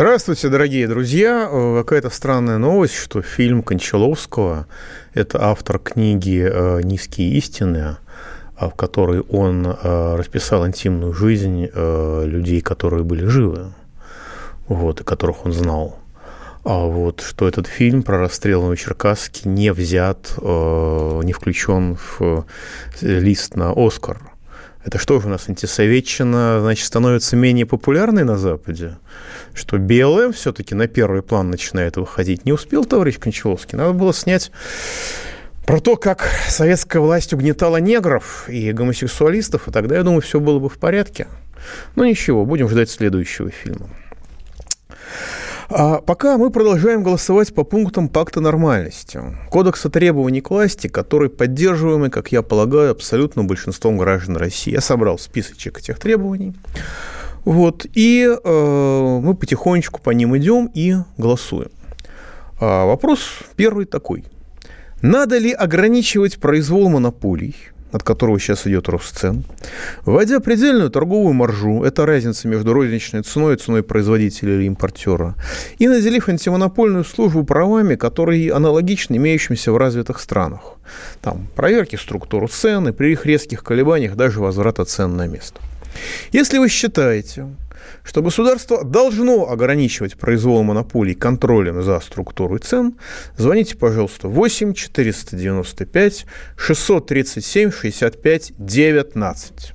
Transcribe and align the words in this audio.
Здравствуйте, 0.00 0.48
дорогие 0.48 0.88
друзья. 0.88 1.46
Э, 1.52 1.76
Какая-то 1.80 2.08
странная 2.08 2.56
новость, 2.56 2.94
что 2.94 3.20
фильм 3.20 3.62
Кончаловского, 3.62 4.66
это 5.12 5.44
автор 5.44 5.78
книги 5.78 6.42
э, 6.42 6.80
«Низкие 6.82 7.32
истины», 7.32 7.98
а, 8.56 8.70
в 8.70 8.74
которой 8.76 9.20
он 9.20 9.66
э, 9.66 10.16
расписал 10.16 10.66
интимную 10.66 11.12
жизнь 11.12 11.66
людей, 11.66 12.62
которые 12.62 13.04
были 13.04 13.26
живы, 13.26 13.74
вот, 14.68 15.02
и 15.02 15.04
которых 15.04 15.44
он 15.44 15.52
знал. 15.52 15.98
А 16.64 16.86
вот 16.86 17.20
что 17.20 17.46
этот 17.46 17.66
фильм 17.66 18.02
про 18.02 18.20
расстрел 18.20 18.62
Новочеркасске 18.62 19.50
не 19.50 19.70
взят, 19.70 20.32
не 20.40 21.32
включен 21.34 21.98
в 21.98 22.46
лист 23.02 23.54
на 23.54 23.74
Оскар. 23.76 24.29
Это 24.82 24.98
что 24.98 25.20
же 25.20 25.26
у 25.26 25.30
нас, 25.30 25.48
антисоветчина, 25.48 26.60
значит, 26.60 26.86
становится 26.86 27.36
менее 27.36 27.66
популярной 27.66 28.24
на 28.24 28.38
Западе? 28.38 28.96
Что 29.52 29.76
БЛМ 29.76 30.32
все-таки 30.32 30.74
на 30.74 30.88
первый 30.88 31.22
план 31.22 31.50
начинает 31.50 31.96
выходить. 31.96 32.46
Не 32.46 32.52
успел 32.52 32.86
товарищ 32.86 33.18
Кончаловский? 33.18 33.76
Надо 33.76 33.92
было 33.92 34.14
снять 34.14 34.50
про 35.66 35.80
то, 35.80 35.96
как 35.96 36.26
советская 36.48 37.02
власть 37.02 37.34
угнетала 37.34 37.76
негров 37.76 38.48
и 38.48 38.72
гомосексуалистов, 38.72 39.68
и 39.68 39.70
тогда, 39.70 39.96
я 39.96 40.02
думаю, 40.02 40.22
все 40.22 40.40
было 40.40 40.58
бы 40.58 40.70
в 40.70 40.78
порядке. 40.78 41.26
Но 41.94 42.06
ничего, 42.06 42.46
будем 42.46 42.68
ждать 42.68 42.88
следующего 42.88 43.50
фильма. 43.50 43.90
А 45.72 46.00
пока 46.00 46.36
мы 46.36 46.50
продолжаем 46.50 47.04
голосовать 47.04 47.54
по 47.54 47.62
пунктам 47.62 48.08
пакта 48.08 48.40
нормальности. 48.40 49.20
Кодекса 49.50 49.88
требований 49.88 50.40
к 50.40 50.50
власти, 50.50 50.88
который 50.88 51.30
поддерживаемый, 51.30 52.10
как 52.10 52.32
я 52.32 52.42
полагаю, 52.42 52.90
абсолютно 52.90 53.44
большинством 53.44 53.96
граждан 53.96 54.36
России. 54.36 54.72
Я 54.72 54.80
собрал 54.80 55.16
списочек 55.16 55.78
этих 55.78 56.00
требований. 56.00 56.54
Вот, 57.44 57.86
и 57.94 58.26
э, 58.26 59.18
мы 59.22 59.34
потихонечку 59.34 60.00
по 60.00 60.10
ним 60.10 60.36
идем 60.36 60.68
и 60.74 60.96
голосуем. 61.16 61.70
А 62.60 62.84
вопрос 62.84 63.20
первый 63.54 63.86
такой. 63.86 64.24
Надо 65.02 65.38
ли 65.38 65.52
ограничивать 65.52 66.38
произвол 66.38 66.88
монополий– 66.90 67.54
от 67.92 68.02
которого 68.02 68.38
сейчас 68.38 68.66
идет 68.66 68.88
рост 68.88 69.18
цен, 69.18 69.44
вводя 70.04 70.40
предельную 70.40 70.90
торговую 70.90 71.32
маржу, 71.32 71.82
это 71.82 72.06
разница 72.06 72.48
между 72.48 72.72
розничной 72.72 73.22
ценой 73.22 73.54
и 73.54 73.58
ценой 73.58 73.82
производителя 73.82 74.54
или 74.54 74.64
импортера, 74.64 75.34
и 75.78 75.88
наделив 75.88 76.28
антимонопольную 76.28 77.04
службу 77.04 77.44
правами, 77.44 77.96
которые 77.96 78.52
аналогичны 78.52 79.16
имеющимся 79.16 79.72
в 79.72 79.76
развитых 79.76 80.20
странах. 80.20 80.60
Там 81.20 81.48
проверки 81.54 81.96
структуры 81.96 82.48
цен 82.48 82.88
и 82.88 82.92
при 82.92 83.12
их 83.12 83.26
резких 83.26 83.62
колебаниях 83.62 84.16
даже 84.16 84.40
возврата 84.40 84.84
цен 84.84 85.16
на 85.16 85.26
место. 85.26 85.60
Если 86.32 86.58
вы 86.58 86.68
считаете, 86.68 87.46
что 88.04 88.22
государство 88.22 88.84
должно 88.84 89.50
ограничивать 89.50 90.16
произвол 90.16 90.62
монополий 90.62 91.14
контролем 91.14 91.82
за 91.82 92.00
структурой 92.00 92.60
цен, 92.60 92.96
звоните, 93.36 93.76
пожалуйста, 93.76 94.28
8 94.28 94.74
495 94.74 96.26
637 96.56 97.70
65 97.72 98.52
19. 98.58 99.72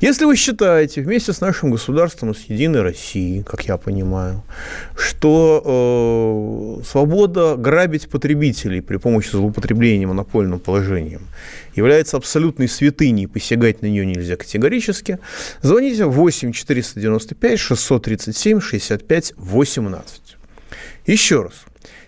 Если 0.00 0.24
вы 0.24 0.36
считаете 0.36 1.02
вместе 1.02 1.32
с 1.32 1.40
нашим 1.40 1.70
государством 1.70 2.34
с 2.34 2.42
Единой 2.44 2.82
Россией, 2.82 3.42
как 3.42 3.62
я 3.66 3.76
понимаю, 3.76 4.42
что 4.96 6.80
э, 6.80 6.84
свобода 6.84 7.56
грабить 7.56 8.08
потребителей 8.08 8.82
при 8.82 8.98
помощи 8.98 9.30
злоупотребления 9.30 10.06
монопольным 10.06 10.60
положением 10.60 11.28
является 11.74 12.16
абсолютной 12.16 12.68
святыней, 12.68 13.26
посягать 13.26 13.82
на 13.82 13.86
нее 13.86 14.06
нельзя 14.06 14.36
категорически, 14.36 15.18
звоните 15.62 16.06
8 16.06 16.52
495 16.52 17.58
637 17.58 18.60
65 18.60 19.34
18. 19.36 20.36
Еще 21.06 21.42
раз. 21.42 21.64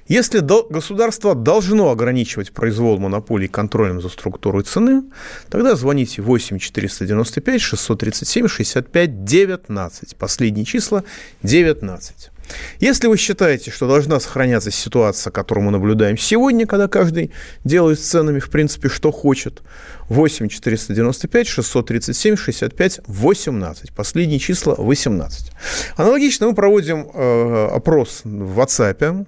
Если 0.08 0.38
государство 0.38 1.34
должно 1.34 1.90
ограничивать 1.90 2.52
произвол 2.52 2.98
монополий 2.98 3.48
контролем 3.48 4.00
за 4.00 4.08
структурой 4.08 4.62
цены, 4.62 5.02
тогда 5.50 5.74
звоните 5.74 6.22
8 6.22 6.58
495 6.58 7.60
637 7.60 8.46
65 8.46 9.24
19. 9.24 10.16
Последние 10.16 10.64
числа 10.64 11.02
19. 11.42 12.30
Если 12.80 13.06
вы 13.06 13.16
считаете, 13.16 13.70
что 13.70 13.88
должна 13.88 14.20
сохраняться 14.20 14.70
ситуация, 14.70 15.30
которую 15.30 15.64
мы 15.64 15.70
наблюдаем 15.72 16.16
сегодня, 16.18 16.66
когда 16.66 16.88
каждый 16.88 17.32
делает 17.64 17.98
с 17.98 18.02
ценами, 18.02 18.38
в 18.38 18.50
принципе, 18.50 18.88
что 18.88 19.12
хочет, 19.12 19.62
8 20.08 20.48
495 20.48 21.48
637 21.48 22.36
65 22.36 23.00
18. 23.06 23.92
Последние 23.92 24.38
числа 24.38 24.74
18. 24.76 25.52
Аналогично 25.96 26.48
мы 26.48 26.54
проводим 26.54 27.08
э, 27.12 27.68
опрос 27.72 28.20
в 28.24 28.58
WhatsApp. 28.60 29.26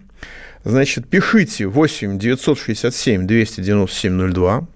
Значит, 0.64 1.08
пишите 1.08 1.66
8 1.66 2.18
967 2.18 3.26
297 3.26 4.32
02. 4.32 4.66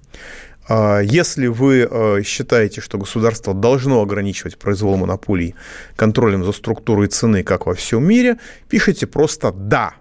Если 0.68 1.48
вы 1.48 1.88
э, 1.90 2.22
считаете, 2.22 2.80
что 2.80 2.96
государство 2.96 3.52
должно 3.52 4.00
ограничивать 4.00 4.58
произвол 4.58 4.96
монополий 4.96 5.54
контролем 5.96 6.44
за 6.44 6.52
структурой 6.52 7.08
цены, 7.08 7.42
как 7.42 7.66
во 7.66 7.74
всем 7.74 8.04
мире, 8.04 8.38
пишите 8.68 9.06
просто 9.06 9.50
«да» 9.50 9.94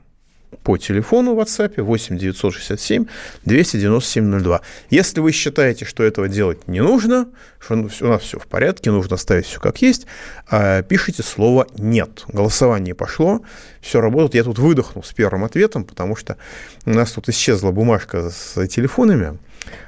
по 0.63 0.77
телефону 0.77 1.33
в 1.33 1.39
WhatsApp 1.39 1.81
8 1.81 2.17
967 2.17 3.05
297 3.45 4.39
02. 4.39 4.61
Если 4.89 5.19
вы 5.19 5.31
считаете, 5.31 5.85
что 5.85 6.03
этого 6.03 6.27
делать 6.27 6.67
не 6.67 6.81
нужно, 6.81 7.29
что 7.59 7.75
у 7.75 8.07
нас 8.07 8.21
все 8.21 8.37
в 8.37 8.47
порядке, 8.47 8.91
нужно 8.91 9.15
оставить 9.15 9.45
все 9.45 9.59
как 9.59 9.81
есть, 9.81 10.05
а, 10.49 10.83
пишите 10.83 11.23
слово 11.23 11.67
«нет». 11.77 12.23
Голосование 12.27 12.93
пошло, 12.93 13.41
все 13.81 14.01
работает. 14.01 14.35
Я 14.35 14.43
тут 14.43 14.59
выдохнул 14.59 15.03
с 15.03 15.13
первым 15.13 15.43
ответом, 15.43 15.83
потому 15.85 16.15
что 16.15 16.37
у 16.85 16.91
нас 16.91 17.11
тут 17.11 17.29
исчезла 17.29 17.71
бумажка 17.71 18.29
с 18.29 18.67
телефонами, 18.67 19.37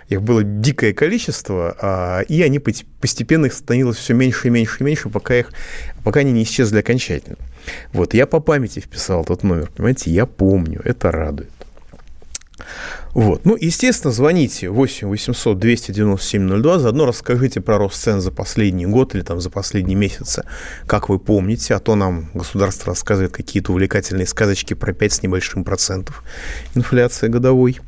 их 0.10 0.22
было 0.22 0.44
дикое 0.44 0.94
количество, 0.94 1.76
а, 1.80 2.22
и 2.22 2.42
они 2.42 2.60
постепенно 2.60 3.48
их 3.48 3.54
становилось 3.54 3.98
все 3.98 4.14
меньше 4.14 4.48
и 4.48 4.52
меньше 4.52 4.78
и 4.80 4.84
меньше, 4.84 5.10
пока, 5.10 5.36
их, 5.36 5.52
пока 6.04 6.22
они 6.22 6.32
не 6.32 6.44
исчезли 6.44 6.80
окончательно. 6.80 7.38
Вот, 7.92 8.14
я 8.14 8.28
по 8.28 8.40
памяти 8.40 8.80
вписал 8.80 9.24
тот 9.26 9.44
номер, 9.44 9.72
понимаете, 9.76 10.12
я 10.12 10.26
помню, 10.26 10.82
это 10.84 11.12
радует. 11.12 11.53
Вот. 13.14 13.46
Ну, 13.46 13.56
естественно, 13.60 14.12
звоните 14.12 14.70
8 14.70 15.08
800 15.08 15.60
297 15.60 16.62
02, 16.62 16.80
заодно 16.80 17.06
расскажите 17.06 17.62
про 17.62 17.78
рост 17.78 18.02
цен 18.02 18.22
за 18.22 18.32
последний 18.32 18.86
год 18.86 19.14
или 19.16 19.22
там 19.22 19.40
за 19.40 19.50
последние 19.50 19.96
месяцы, 19.96 20.44
как 20.88 21.10
вы 21.10 21.20
помните, 21.20 21.76
а 21.76 21.80
то 21.80 21.96
нам 21.96 22.30
государство 22.34 22.88
рассказывает 22.88 23.32
какие-то 23.32 23.72
увлекательные 23.72 24.26
сказочки 24.26 24.74
про 24.74 24.94
5 24.94 25.14
с 25.14 25.24
небольшим 25.24 25.64
процентов 25.64 26.24
инфляции 26.76 27.28
годовой. 27.28 27.80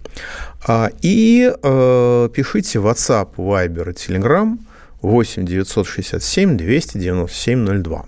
А, 0.68 0.90
и 1.02 1.52
э, 1.52 2.30
пишите 2.34 2.80
в 2.80 2.88
WhatsApp, 2.88 3.36
Viber 3.36 3.92
и 3.92 3.94
Telegram 3.94 4.58
8 5.02 5.46
967 5.46 6.58
297 6.58 7.84
02. 7.84 8.06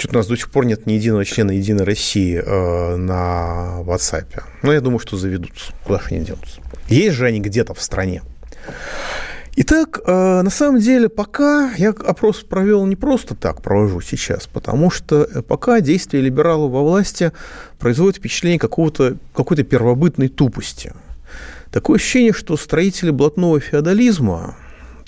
Что-то 0.00 0.14
у 0.14 0.18
нас 0.20 0.28
до 0.28 0.36
сих 0.36 0.50
пор 0.50 0.64
нет 0.64 0.86
ни 0.86 0.94
единого 0.94 1.26
члена 1.26 1.50
Единой 1.50 1.84
России 1.84 2.42
э, 2.42 2.96
на 2.96 3.82
WhatsApp. 3.82 4.44
Но 4.62 4.72
я 4.72 4.80
думаю, 4.80 4.98
что 4.98 5.18
заведутся. 5.18 5.74
Куда 5.84 5.98
же 5.98 6.06
они 6.12 6.24
денутся? 6.24 6.62
Есть 6.88 7.16
же 7.16 7.26
они 7.26 7.38
где-то 7.38 7.74
в 7.74 7.82
стране. 7.82 8.22
Итак, 9.56 10.00
э, 10.06 10.40
на 10.40 10.48
самом 10.48 10.80
деле, 10.80 11.10
пока 11.10 11.74
я 11.76 11.90
опрос 11.90 12.38
провел 12.38 12.86
не 12.86 12.96
просто 12.96 13.34
так, 13.34 13.60
провожу 13.60 14.00
сейчас, 14.00 14.46
потому 14.46 14.90
что 14.90 15.26
пока 15.46 15.82
действия 15.82 16.22
либералов 16.22 16.72
во 16.72 16.80
власти 16.82 17.32
производят 17.78 18.16
впечатление 18.16 18.58
какого-то, 18.58 19.18
какой-то 19.34 19.64
первобытной 19.64 20.28
тупости. 20.28 20.94
Такое 21.70 21.96
ощущение, 21.96 22.32
что 22.32 22.56
строители 22.56 23.10
блатного 23.10 23.60
феодализма, 23.60 24.56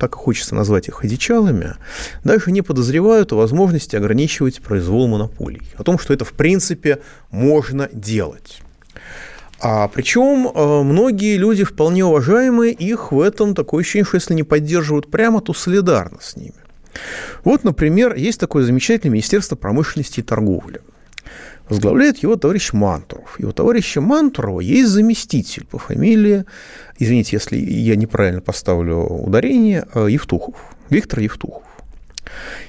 так 0.03 0.17
и 0.17 0.19
хочется 0.19 0.57
назвать 0.57 0.89
их 0.89 1.05
одичалами, 1.05 1.77
даже 2.25 2.51
не 2.51 2.61
подозревают 2.61 3.33
о 3.33 3.37
возможности 3.37 3.95
ограничивать 3.95 4.61
произвол 4.61 5.07
монополий, 5.07 5.63
о 5.79 5.85
том, 5.85 5.97
что 5.97 6.13
это 6.13 6.25
в 6.25 6.33
принципе 6.33 6.99
можно 7.31 7.89
делать. 7.93 8.63
А 9.61 9.87
причем 9.87 10.49
э, 10.49 10.83
многие 10.83 11.37
люди, 11.37 11.63
вполне 11.63 12.05
уважаемые, 12.05 12.73
их 12.73 13.13
в 13.13 13.21
этом 13.21 13.55
такое 13.55 13.83
ощущение, 13.83 14.05
что 14.05 14.17
если 14.17 14.35
не 14.35 14.43
поддерживают 14.43 15.09
прямо, 15.09 15.41
то 15.41 15.55
солидарно 15.55 16.19
с 16.21 16.35
ними. 16.35 16.57
Вот, 17.45 17.63
например, 17.63 18.17
есть 18.17 18.41
такое 18.41 18.65
замечательное 18.65 19.13
Министерство 19.13 19.55
промышленности 19.55 20.19
и 20.19 20.25
торговли. 20.25 20.81
Возглавляет 21.73 22.19
его 22.19 22.37
товарищ 22.37 22.75
Мантуров. 22.75 23.41
И 23.41 23.47
у 23.47 23.53
товарища 23.53 24.03
Мантурова 24.03 24.61
есть 24.61 24.91
заместитель 24.91 25.65
по 25.65 25.79
фамилии, 25.79 26.45
извините, 26.99 27.37
если 27.37 27.57
я 27.57 27.97
неправильно 27.97 28.43
поставлю 28.43 28.97
ударение, 28.99 29.87
э, 29.95 30.09
Евтухов, 30.11 30.55
Виктор 30.91 31.21
Евтухов. 31.21 31.63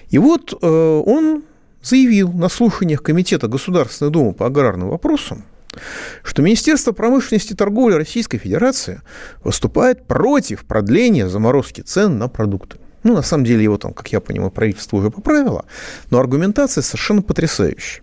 И 0.10 0.18
вот 0.18 0.54
э, 0.54 0.66
он 1.06 1.44
заявил 1.82 2.32
на 2.32 2.48
слушаниях 2.48 3.04
Комитета 3.04 3.50
Государственной 3.50 4.10
Думы 4.10 4.32
по 4.32 4.46
аграрным 4.46 4.88
вопросам, 4.88 5.44
что 6.24 6.42
Министерство 6.42 6.94
промышленности 6.94 7.52
и 7.52 7.58
торговли 7.58 7.96
Российской 7.96 8.38
Федерации 8.38 9.02
выступает 9.44 10.08
против 10.08 10.64
продления 10.64 11.28
заморозки 11.28 11.82
цен 11.82 12.18
на 12.18 12.30
продукты. 12.30 12.78
Ну, 13.04 13.16
на 13.16 13.22
самом 13.22 13.44
деле, 13.44 13.66
его 13.66 13.78
там, 13.78 13.94
как 13.94 14.14
я 14.14 14.22
понимаю, 14.22 14.50
правительство 14.50 14.96
уже 14.96 15.12
поправило, 15.12 15.66
но 16.10 16.20
аргументация 16.20 16.82
совершенно 16.82 17.22
потрясающая. 17.22 18.02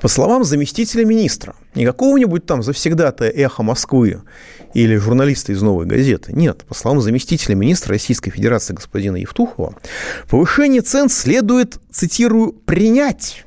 По 0.00 0.08
словам 0.08 0.44
заместителя 0.44 1.04
министра, 1.04 1.54
не 1.74 1.84
какого-нибудь 1.84 2.46
там 2.46 2.62
завсегда-то 2.62 3.24
эхо 3.24 3.62
Москвы 3.62 4.22
или 4.74 4.96
журналиста 4.96 5.52
из 5.52 5.62
«Новой 5.62 5.86
газеты». 5.86 6.32
Нет, 6.32 6.64
по 6.68 6.74
словам 6.74 7.00
заместителя 7.00 7.54
министра 7.54 7.92
Российской 7.92 8.30
Федерации 8.30 8.74
господина 8.74 9.16
Евтухова, 9.16 9.74
повышение 10.28 10.82
цен 10.82 11.08
следует, 11.08 11.78
цитирую, 11.90 12.52
«принять». 12.52 13.45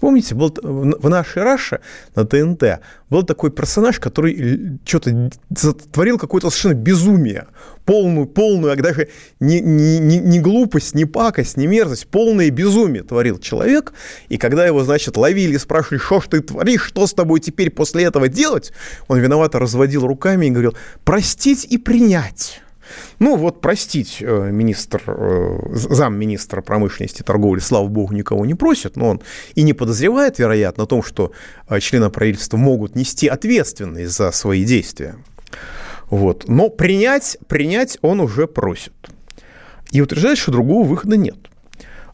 Помните, 0.00 0.34
был 0.34 0.54
в 0.62 1.08
нашей 1.08 1.42
Раше 1.42 1.80
на 2.14 2.24
ТНТ 2.24 2.80
был 3.10 3.22
такой 3.22 3.50
персонаж, 3.50 4.00
который 4.00 4.78
что-то 4.84 5.30
творил 5.92 6.18
какое-то 6.18 6.50
совершенно 6.50 6.74
безумие, 6.74 7.46
полную, 7.84 8.26
полную, 8.26 8.72
а 8.72 8.76
даже 8.76 9.08
не, 9.40 9.60
не, 9.60 10.18
не, 10.18 10.40
глупость, 10.40 10.94
не 10.94 11.04
пакость, 11.04 11.56
не 11.56 11.66
мерзость, 11.66 12.08
полное 12.08 12.50
безумие 12.50 13.04
творил 13.04 13.38
человек. 13.38 13.92
И 14.28 14.38
когда 14.38 14.66
его, 14.66 14.82
значит, 14.84 15.16
ловили 15.16 15.56
спрашивали, 15.56 15.98
что 15.98 16.20
ж 16.20 16.24
ты 16.28 16.40
творишь, 16.40 16.82
что 16.82 17.06
с 17.06 17.14
тобой 17.14 17.40
теперь 17.40 17.70
после 17.70 18.04
этого 18.04 18.28
делать, 18.28 18.72
он 19.08 19.20
виновато 19.20 19.58
разводил 19.58 20.06
руками 20.06 20.46
и 20.46 20.50
говорил, 20.50 20.76
простить 21.04 21.64
и 21.64 21.78
принять. 21.78 22.60
Ну, 23.18 23.36
вот 23.36 23.60
простить 23.60 24.18
э, 24.20 24.50
министр, 24.50 25.02
э, 25.06 25.58
замминистра 25.72 26.62
промышленности 26.62 27.22
и 27.22 27.24
торговли, 27.24 27.60
слава 27.60 27.86
богу, 27.88 28.14
никого 28.14 28.44
не 28.46 28.54
просит, 28.54 28.96
но 28.96 29.10
он 29.10 29.22
и 29.54 29.62
не 29.62 29.72
подозревает, 29.72 30.38
вероятно, 30.38 30.84
о 30.84 30.86
том, 30.86 31.02
что 31.02 31.32
э, 31.68 31.80
члены 31.80 32.10
правительства 32.10 32.56
могут 32.56 32.96
нести 32.96 33.28
ответственность 33.28 34.12
за 34.16 34.30
свои 34.32 34.64
действия. 34.64 35.16
Вот. 36.10 36.48
Но 36.48 36.68
принять, 36.68 37.38
принять 37.48 37.98
он 38.02 38.20
уже 38.20 38.46
просит. 38.46 38.92
И 39.90 40.00
утверждает, 40.00 40.38
что 40.38 40.52
другого 40.52 40.86
выхода 40.86 41.16
нет. 41.16 41.36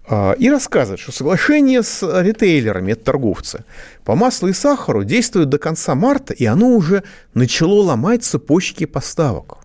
А, 0.08 0.32
и 0.32 0.50
рассказывает, 0.50 1.00
что 1.00 1.12
соглашение 1.12 1.82
с 1.82 2.02
ритейлерами, 2.22 2.92
это 2.92 3.04
торговцы, 3.04 3.64
по 4.04 4.14
маслу 4.14 4.48
и 4.48 4.52
сахару 4.52 5.04
действует 5.04 5.48
до 5.48 5.58
конца 5.58 5.94
марта, 5.94 6.34
и 6.34 6.44
оно 6.44 6.68
уже 6.68 7.04
начало 7.34 7.82
ломать 7.82 8.24
цепочки 8.24 8.84
поставок. 8.84 9.58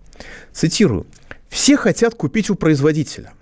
Цитирую. 0.58 1.06
«Все 1.48 1.76
хотят 1.76 2.16
купить 2.16 2.50
у 2.50 2.56
производителя, 2.56 3.32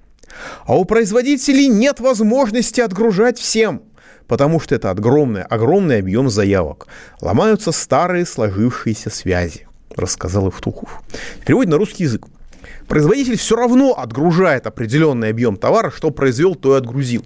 а 0.66 0.76
у 0.76 0.84
производителей 0.84 1.66
нет 1.66 1.98
возможности 1.98 2.82
отгружать 2.82 3.38
всем, 3.38 3.84
потому 4.26 4.60
что 4.60 4.74
это 4.74 4.90
огромный, 4.90 5.40
огромный 5.40 6.00
объем 6.00 6.28
заявок. 6.28 6.88
Ломаются 7.22 7.72
старые 7.72 8.26
сложившиеся 8.26 9.08
связи», 9.08 9.66
рассказал 9.96 10.48
Евтухов. 10.48 10.90
В 11.46 11.64
на 11.64 11.78
русский 11.78 12.02
язык. 12.02 12.26
Производитель 12.86 13.38
все 13.38 13.56
равно 13.56 13.94
отгружает 13.94 14.66
определенный 14.66 15.30
объем 15.30 15.56
товара, 15.56 15.90
что 15.90 16.10
произвел, 16.10 16.54
то 16.54 16.74
и 16.74 16.78
отгрузил. 16.78 17.24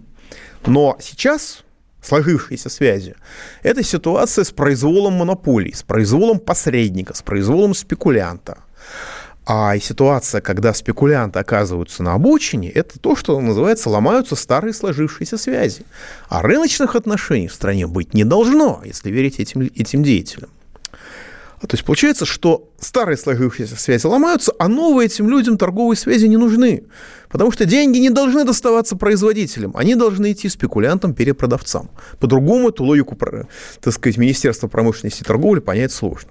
Но 0.67 0.99
сейчас 1.01 1.65
сложившиеся 2.01 2.69
связи. 2.69 3.17
Это 3.65 3.83
ситуация 3.83 4.45
с 4.45 4.53
произволом 4.53 5.15
монополий, 5.15 5.75
с 5.75 5.83
произволом 5.83 6.39
посредника, 6.39 7.13
с 7.13 7.23
произволом 7.23 7.75
спекулянта. 7.75 8.59
А 9.53 9.77
ситуация, 9.81 10.41
когда 10.41 10.73
спекулянты 10.73 11.41
оказываются 11.41 12.05
на 12.05 12.15
обочине, 12.15 12.71
это 12.71 13.01
то, 13.01 13.17
что 13.17 13.41
называется 13.41 13.91
ломаются 13.91 14.37
старые 14.37 14.73
сложившиеся 14.73 15.39
связи. 15.39 15.83
А 16.29 16.41
рыночных 16.41 16.95
отношений 16.95 17.49
в 17.49 17.53
стране 17.53 17.89
быть 17.89 18.15
не 18.15 18.23
должно, 18.23 18.81
если 18.85 19.11
верить 19.11 19.41
этим, 19.41 19.63
этим 19.63 20.05
деятелям. 20.05 20.51
А 21.61 21.67
то 21.67 21.75
есть 21.75 21.85
получается, 21.85 22.27
что 22.27 22.69
старые 22.79 23.17
сложившиеся 23.17 23.75
связи 23.75 24.07
ломаются, 24.07 24.53
а 24.61 24.69
новые 24.69 25.07
этим 25.07 25.29
людям 25.29 25.59
торговые 25.59 25.99
связи 25.99 26.27
не 26.27 26.37
нужны. 26.37 26.85
Потому 27.29 27.51
что 27.51 27.65
деньги 27.65 27.99
не 27.99 28.11
должны 28.11 28.45
доставаться 28.45 28.95
производителям, 28.95 29.73
они 29.77 29.97
должны 29.97 30.31
идти 30.31 30.49
спекулянтам, 30.49 31.13
перепродавцам. 31.13 31.91
По-другому 32.21 32.69
эту 32.69 32.85
логику, 32.85 33.17
так 33.17 33.93
сказать, 33.93 34.17
Министерства 34.17 34.69
промышленности 34.69 35.23
и 35.23 35.25
торговли 35.25 35.59
понять 35.59 35.91
сложно. 35.91 36.31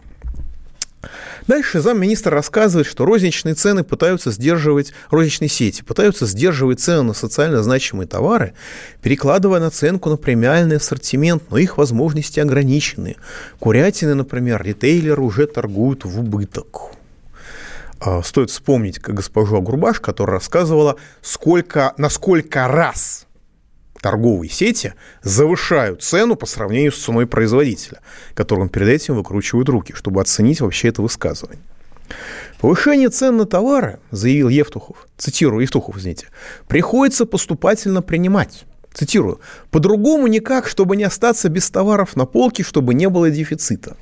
Дальше 1.47 1.79
замминистра 1.79 2.31
рассказывает, 2.31 2.87
что 2.87 3.05
розничные 3.05 3.55
цены 3.55 3.83
пытаются 3.83 4.31
сдерживать, 4.31 4.93
розничные 5.09 5.49
сети 5.49 5.81
пытаются 5.81 6.25
сдерживать 6.25 6.79
цены 6.79 7.03
на 7.03 7.13
социально 7.13 7.63
значимые 7.63 8.07
товары, 8.07 8.53
перекладывая 9.01 9.59
наценку 9.59 10.09
на 10.09 10.17
премиальный 10.17 10.77
ассортимент, 10.77 11.43
но 11.49 11.57
их 11.57 11.77
возможности 11.77 12.39
ограничены. 12.39 13.15
Курятины, 13.59 14.13
например, 14.13 14.61
ритейлеры 14.61 15.21
уже 15.21 15.47
торгуют 15.47 16.05
в 16.05 16.19
убыток. 16.19 16.91
А, 17.99 18.21
стоит 18.23 18.49
вспомнить 18.49 18.99
госпожу 18.99 19.57
Агурбаш, 19.57 19.99
которая 19.99 20.37
рассказывала, 20.37 20.95
сколько, 21.21 21.93
на 21.97 22.09
сколько 22.09 22.67
раз 22.67 23.25
торговые 24.01 24.49
сети 24.49 24.93
завышают 25.21 26.03
цену 26.03 26.35
по 26.35 26.45
сравнению 26.45 26.91
с 26.91 26.97
ценой 26.97 27.27
производителя, 27.27 27.99
которым 28.33 28.69
перед 28.69 28.87
этим 28.87 29.15
выкручивают 29.15 29.69
руки, 29.69 29.93
чтобы 29.95 30.21
оценить 30.21 30.61
вообще 30.61 30.89
это 30.89 31.01
высказывание. 31.01 31.61
Повышение 32.59 33.09
цен 33.09 33.37
на 33.37 33.45
товары, 33.45 33.99
заявил 34.11 34.49
Евтухов, 34.49 35.07
цитирую, 35.17 35.61
Евтухов, 35.61 35.97
извините, 35.97 36.27
приходится 36.67 37.25
поступательно 37.25 38.01
принимать. 38.01 38.65
Цитирую, 38.93 39.39
по-другому 39.69 40.27
никак, 40.27 40.67
чтобы 40.67 40.97
не 40.97 41.03
остаться 41.03 41.47
без 41.47 41.69
товаров 41.69 42.15
на 42.15 42.25
полке, 42.25 42.63
чтобы 42.63 42.93
не 42.93 43.07
было 43.07 43.29
дефицита. 43.29 43.95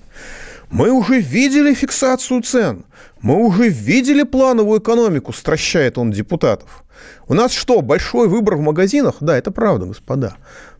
Мы 0.69 0.91
уже 0.91 1.19
видели 1.19 1.73
фиксацию 1.73 2.41
цен. 2.41 2.85
Мы 3.21 3.35
уже 3.35 3.69
видели 3.69 4.23
плановую 4.23 4.79
экономику, 4.79 5.31
стращает 5.31 5.97
он 5.97 6.11
депутатов. 6.11 6.83
У 7.27 7.33
нас 7.33 7.51
что, 7.53 7.81
большой 7.81 8.27
выбор 8.27 8.55
в 8.57 8.61
магазинах? 8.61 9.15
Да, 9.21 9.37
это 9.37 9.51
правда, 9.51 9.85
господа. 9.85 10.35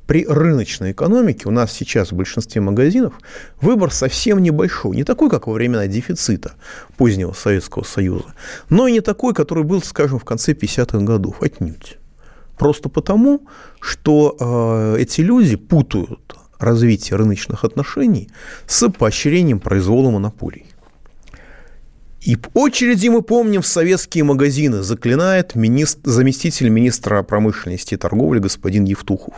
При 0.06 0.26
рыночной 0.26 0.92
экономике 0.92 1.48
у 1.48 1.52
нас 1.52 1.72
сейчас 1.72 2.12
в 2.12 2.16
большинстве 2.16 2.62
магазинов 2.62 3.14
выбор 3.62 3.92
совсем 3.92 4.42
небольшой. 4.42 4.96
Не 4.96 5.04
такой, 5.04 5.30
как 5.30 5.48
во 5.48 5.54
времена 5.54 5.88
дефицита 5.88 6.54
позднего 6.96 7.34
Советского 7.34 7.84
Союза, 7.84 8.34
но 8.70 8.88
и 8.88 8.94
не 8.94 9.02
такой, 9.02 9.34
который 9.34 9.64
был, 9.64 9.82
скажем, 9.82 10.20
в 10.20 10.26
конце 10.26 10.54
50-х 10.54 11.00
годов. 11.00 11.42
Отнюдь. 11.42 11.98
Просто 12.58 12.90
потому, 12.90 13.48
что 13.80 14.38
э, 14.40 15.02
эти 15.02 15.22
люди 15.22 15.56
путают 15.56 16.36
развития 16.60 17.16
рыночных 17.16 17.64
отношений 17.64 18.30
с 18.66 18.90
поощрением 18.90 19.60
произвола 19.60 20.10
монополий. 20.12 20.66
И 22.28 22.38
очереди 22.54 23.08
мы 23.08 23.22
помним 23.22 23.62
в 23.62 23.68
советские 23.68 24.26
магазины, 24.26 24.84
заклинает 24.84 25.56
министр, 25.56 26.10
заместитель 26.10 26.68
министра 26.68 27.24
промышленности 27.24 27.94
и 27.94 27.98
торговли 27.98 28.40
господин 28.40 28.84
Евтухов. 28.84 29.34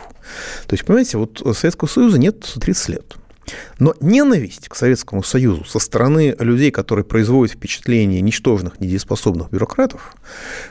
То 0.66 0.74
есть, 0.74 0.84
понимаете, 0.84 1.18
вот 1.18 1.40
Советского 1.56 1.88
Союза 1.88 2.18
нет 2.18 2.40
30 2.40 2.88
лет. 2.88 3.14
Но 3.78 3.94
ненависть 4.00 4.68
к 4.68 4.74
Советскому 4.74 5.22
Союзу 5.22 5.64
со 5.64 5.78
стороны 5.78 6.34
людей, 6.38 6.70
которые 6.70 7.04
производят 7.04 7.54
впечатление 7.54 8.20
ничтожных, 8.20 8.80
недееспособных 8.80 9.50
бюрократов, 9.50 10.14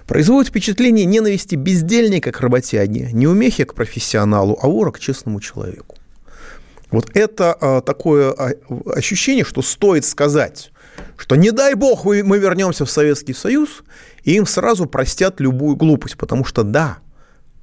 производит 0.07 0.49
впечатление 0.49 1.05
ненависти 1.05 1.55
бездельника 1.55 2.31
к 2.31 2.41
работяге, 2.41 3.11
неумехи 3.13 3.63
к 3.63 3.73
профессионалу, 3.73 4.57
а 4.61 4.67
вора 4.67 4.91
к 4.91 4.99
честному 4.99 5.39
человеку. 5.39 5.98
Вот 6.91 7.11
это 7.13 7.53
а, 7.53 7.81
такое 7.81 8.31
а, 8.31 8.51
ощущение, 8.93 9.45
что 9.45 9.61
стоит 9.61 10.05
сказать, 10.05 10.71
что 11.17 11.35
не 11.35 11.51
дай 11.51 11.75
бог 11.75 12.05
мы 12.05 12.37
вернемся 12.39 12.85
в 12.85 12.89
Советский 12.89 13.33
Союз, 13.33 13.83
и 14.23 14.35
им 14.35 14.45
сразу 14.45 14.85
простят 14.85 15.39
любую 15.39 15.75
глупость, 15.75 16.17
потому 16.17 16.45
что 16.45 16.63
да, 16.63 16.97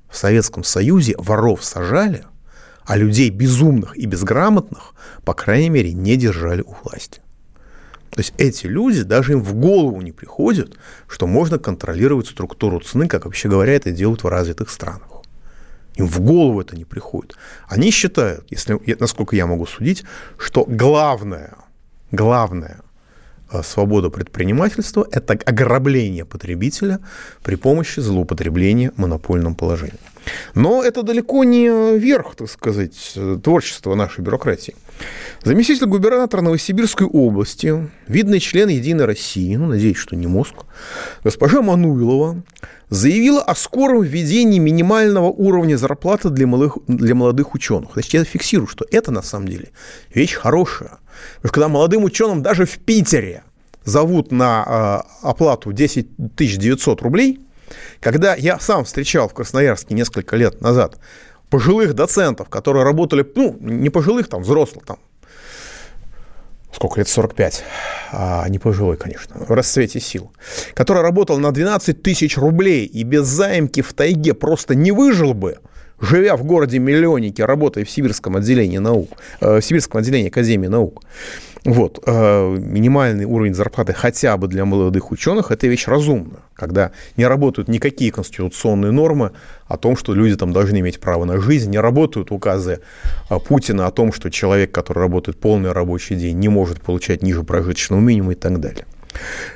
в 0.08 0.16
Советском 0.16 0.64
Союзе 0.64 1.14
воров 1.18 1.64
сажали, 1.64 2.24
а 2.84 2.96
людей 2.96 3.30
безумных 3.30 3.96
и 3.96 4.06
безграмотных, 4.06 4.94
по 5.24 5.34
крайней 5.34 5.70
мере, 5.70 5.92
не 5.92 6.16
держали 6.16 6.62
у 6.62 6.74
власти. 6.84 7.20
То 8.10 8.20
есть 8.20 8.32
эти 8.38 8.66
люди, 8.66 9.02
даже 9.02 9.32
им 9.32 9.42
в 9.42 9.54
голову 9.54 10.00
не 10.00 10.12
приходит, 10.12 10.78
что 11.08 11.26
можно 11.26 11.58
контролировать 11.58 12.28
структуру 12.28 12.80
цены, 12.80 13.08
как 13.08 13.24
вообще 13.24 13.48
говоря, 13.48 13.74
это 13.74 13.90
делают 13.90 14.22
в 14.22 14.28
развитых 14.28 14.70
странах. 14.70 15.15
Им 15.96 16.06
в 16.06 16.20
голову 16.20 16.60
это 16.60 16.76
не 16.76 16.84
приходит. 16.84 17.36
Они 17.68 17.90
считают, 17.90 18.44
если, 18.50 18.78
насколько 19.00 19.36
я 19.36 19.46
могу 19.46 19.66
судить, 19.66 20.04
что 20.38 20.64
главное, 20.68 21.54
главное 22.12 22.80
э, 23.50 23.62
свобода 23.62 24.10
предпринимательства– 24.10 25.06
это 25.10 25.32
ограбление 25.32 26.24
потребителя 26.24 26.98
при 27.42 27.56
помощи 27.56 28.00
злоупотребления 28.00 28.92
монопольным 28.96 29.54
положением. 29.54 30.00
Но 30.54 30.82
это 30.82 31.02
далеко 31.02 31.44
не 31.44 31.98
верх, 31.98 32.34
так 32.34 32.50
сказать, 32.50 33.14
творчества 33.42 33.94
нашей 33.94 34.22
бюрократии. 34.22 34.74
Заместитель 35.44 35.86
губернатора 35.86 36.40
Новосибирской 36.40 37.06
области, 37.06 37.90
видный 38.08 38.40
член 38.40 38.68
«Единой 38.68 39.04
России», 39.04 39.54
ну, 39.56 39.66
надеюсь, 39.66 39.98
что 39.98 40.16
не 40.16 40.26
мозг, 40.26 40.54
госпожа 41.22 41.62
Мануилова 41.62 42.42
заявила 42.88 43.42
о 43.42 43.54
скором 43.54 44.02
введении 44.02 44.58
минимального 44.58 45.26
уровня 45.26 45.76
зарплаты 45.76 46.30
для, 46.30 46.46
малых, 46.46 46.78
для 46.86 47.14
молодых 47.14 47.54
ученых. 47.54 47.90
Значит, 47.94 48.14
я 48.14 48.24
фиксирую, 48.24 48.66
что 48.66 48.86
это 48.90 49.10
на 49.10 49.22
самом 49.22 49.48
деле 49.48 49.70
вещь 50.14 50.34
хорошая. 50.34 50.98
Потому 51.36 51.48
что 51.48 51.50
когда 51.50 51.68
молодым 51.68 52.04
ученым 52.04 52.42
даже 52.42 52.64
в 52.64 52.78
Питере 52.78 53.42
зовут 53.84 54.32
на 54.32 55.04
э, 55.22 55.26
оплату 55.26 55.72
10 55.72 56.08
900 56.18 57.02
рублей, 57.02 57.40
когда 58.00 58.34
я 58.34 58.58
сам 58.58 58.84
встречал 58.84 59.28
в 59.28 59.34
Красноярске 59.34 59.94
несколько 59.94 60.36
лет 60.36 60.60
назад 60.60 60.98
пожилых 61.50 61.94
доцентов, 61.94 62.48
которые 62.48 62.84
работали, 62.84 63.26
ну, 63.34 63.56
не 63.60 63.90
пожилых, 63.90 64.28
там, 64.28 64.42
взрослых, 64.42 64.84
там, 64.84 64.98
сколько 66.72 67.00
лет, 67.00 67.08
45, 67.08 67.64
а 68.12 68.48
не 68.48 68.58
пожилой, 68.58 68.96
конечно, 68.96 69.36
в 69.38 69.50
расцвете 69.50 70.00
сил, 70.00 70.32
который 70.74 71.02
работал 71.02 71.38
на 71.38 71.52
12 71.52 72.02
тысяч 72.02 72.36
рублей 72.36 72.84
и 72.84 73.02
без 73.02 73.26
заимки 73.26 73.80
в 73.80 73.92
тайге 73.94 74.34
просто 74.34 74.74
не 74.74 74.92
выжил 74.92 75.32
бы, 75.34 75.58
живя 76.00 76.36
в 76.36 76.44
городе 76.44 76.78
миллионнике, 76.78 77.44
работая 77.44 77.84
в 77.84 77.90
Сибирском 77.90 78.36
отделении 78.36 78.78
наук, 78.78 79.10
э, 79.40 79.60
в 79.60 79.64
Сибирском 79.64 80.00
отделении 80.00 80.28
Академии 80.28 80.68
наук. 80.68 81.02
Вот, 81.66 82.00
э, 82.06 82.56
минимальный 82.60 83.24
уровень 83.24 83.52
зарплаты 83.52 83.92
хотя 83.92 84.36
бы 84.36 84.46
для 84.46 84.64
молодых 84.64 85.10
ученых– 85.10 85.50
это 85.50 85.66
вещь 85.66 85.88
разумная, 85.88 86.38
когда 86.54 86.92
не 87.16 87.26
работают 87.26 87.66
никакие 87.66 88.12
конституционные 88.12 88.92
нормы 88.92 89.32
о 89.66 89.76
том, 89.76 89.96
что 89.96 90.14
люди 90.14 90.36
там 90.36 90.52
должны 90.52 90.78
иметь 90.78 91.00
право 91.00 91.24
на 91.24 91.40
жизнь, 91.40 91.70
не 91.70 91.80
работают 91.80 92.30
указы 92.30 92.78
э, 93.28 93.38
Путина 93.40 93.88
о 93.88 93.90
том, 93.90 94.12
что 94.12 94.30
человек, 94.30 94.70
который 94.70 95.00
работает 95.00 95.40
полный 95.40 95.72
рабочий 95.72 96.14
день, 96.14 96.38
не 96.38 96.48
может 96.48 96.80
получать 96.80 97.24
ниже 97.24 97.42
прожиточного 97.42 98.00
минимума 98.00 98.32
и 98.32 98.36
так 98.36 98.60
далее. 98.60 98.84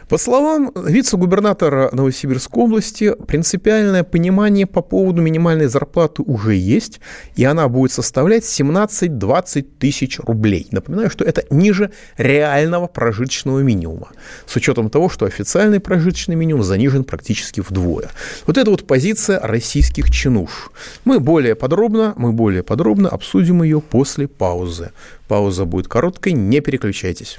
По 0.08 0.18
словам 0.18 0.72
вице-губернатора 0.74 1.90
Новосибирской 1.92 2.64
области, 2.64 3.14
принципиальное 3.26 4.02
понимание 4.02 4.66
по 4.66 4.82
поводу 4.82 5.22
минимальной 5.22 5.66
зарплаты 5.66 6.22
уже 6.22 6.54
есть, 6.54 7.00
и 7.36 7.44
она 7.44 7.68
будет 7.68 7.92
составлять 7.92 8.42
17-20 8.42 9.62
тысяч 9.78 10.18
рублей. 10.18 10.66
Напоминаю, 10.72 11.10
что 11.10 11.24
это 11.24 11.44
ниже 11.50 11.92
реального 12.18 12.88
прожиточного 12.88 13.60
минимума, 13.60 14.08
с 14.46 14.56
учетом 14.56 14.90
того, 14.90 15.08
что 15.08 15.26
официальный 15.26 15.78
прожиточный 15.78 16.34
минимум 16.34 16.64
занижен 16.64 17.04
практически 17.04 17.60
вдвое. 17.60 18.10
Вот 18.46 18.58
это 18.58 18.70
вот 18.70 18.86
позиция 18.86 19.38
российских 19.40 20.10
чинуш. 20.10 20.70
Мы 21.04 21.20
более 21.20 21.54
подробно, 21.54 22.14
мы 22.16 22.32
более 22.32 22.64
подробно 22.64 23.08
обсудим 23.08 23.62
ее 23.62 23.80
после 23.80 24.26
паузы. 24.26 24.90
Пауза 25.28 25.64
будет 25.64 25.86
короткой, 25.86 26.32
не 26.32 26.60
переключайтесь. 26.60 27.38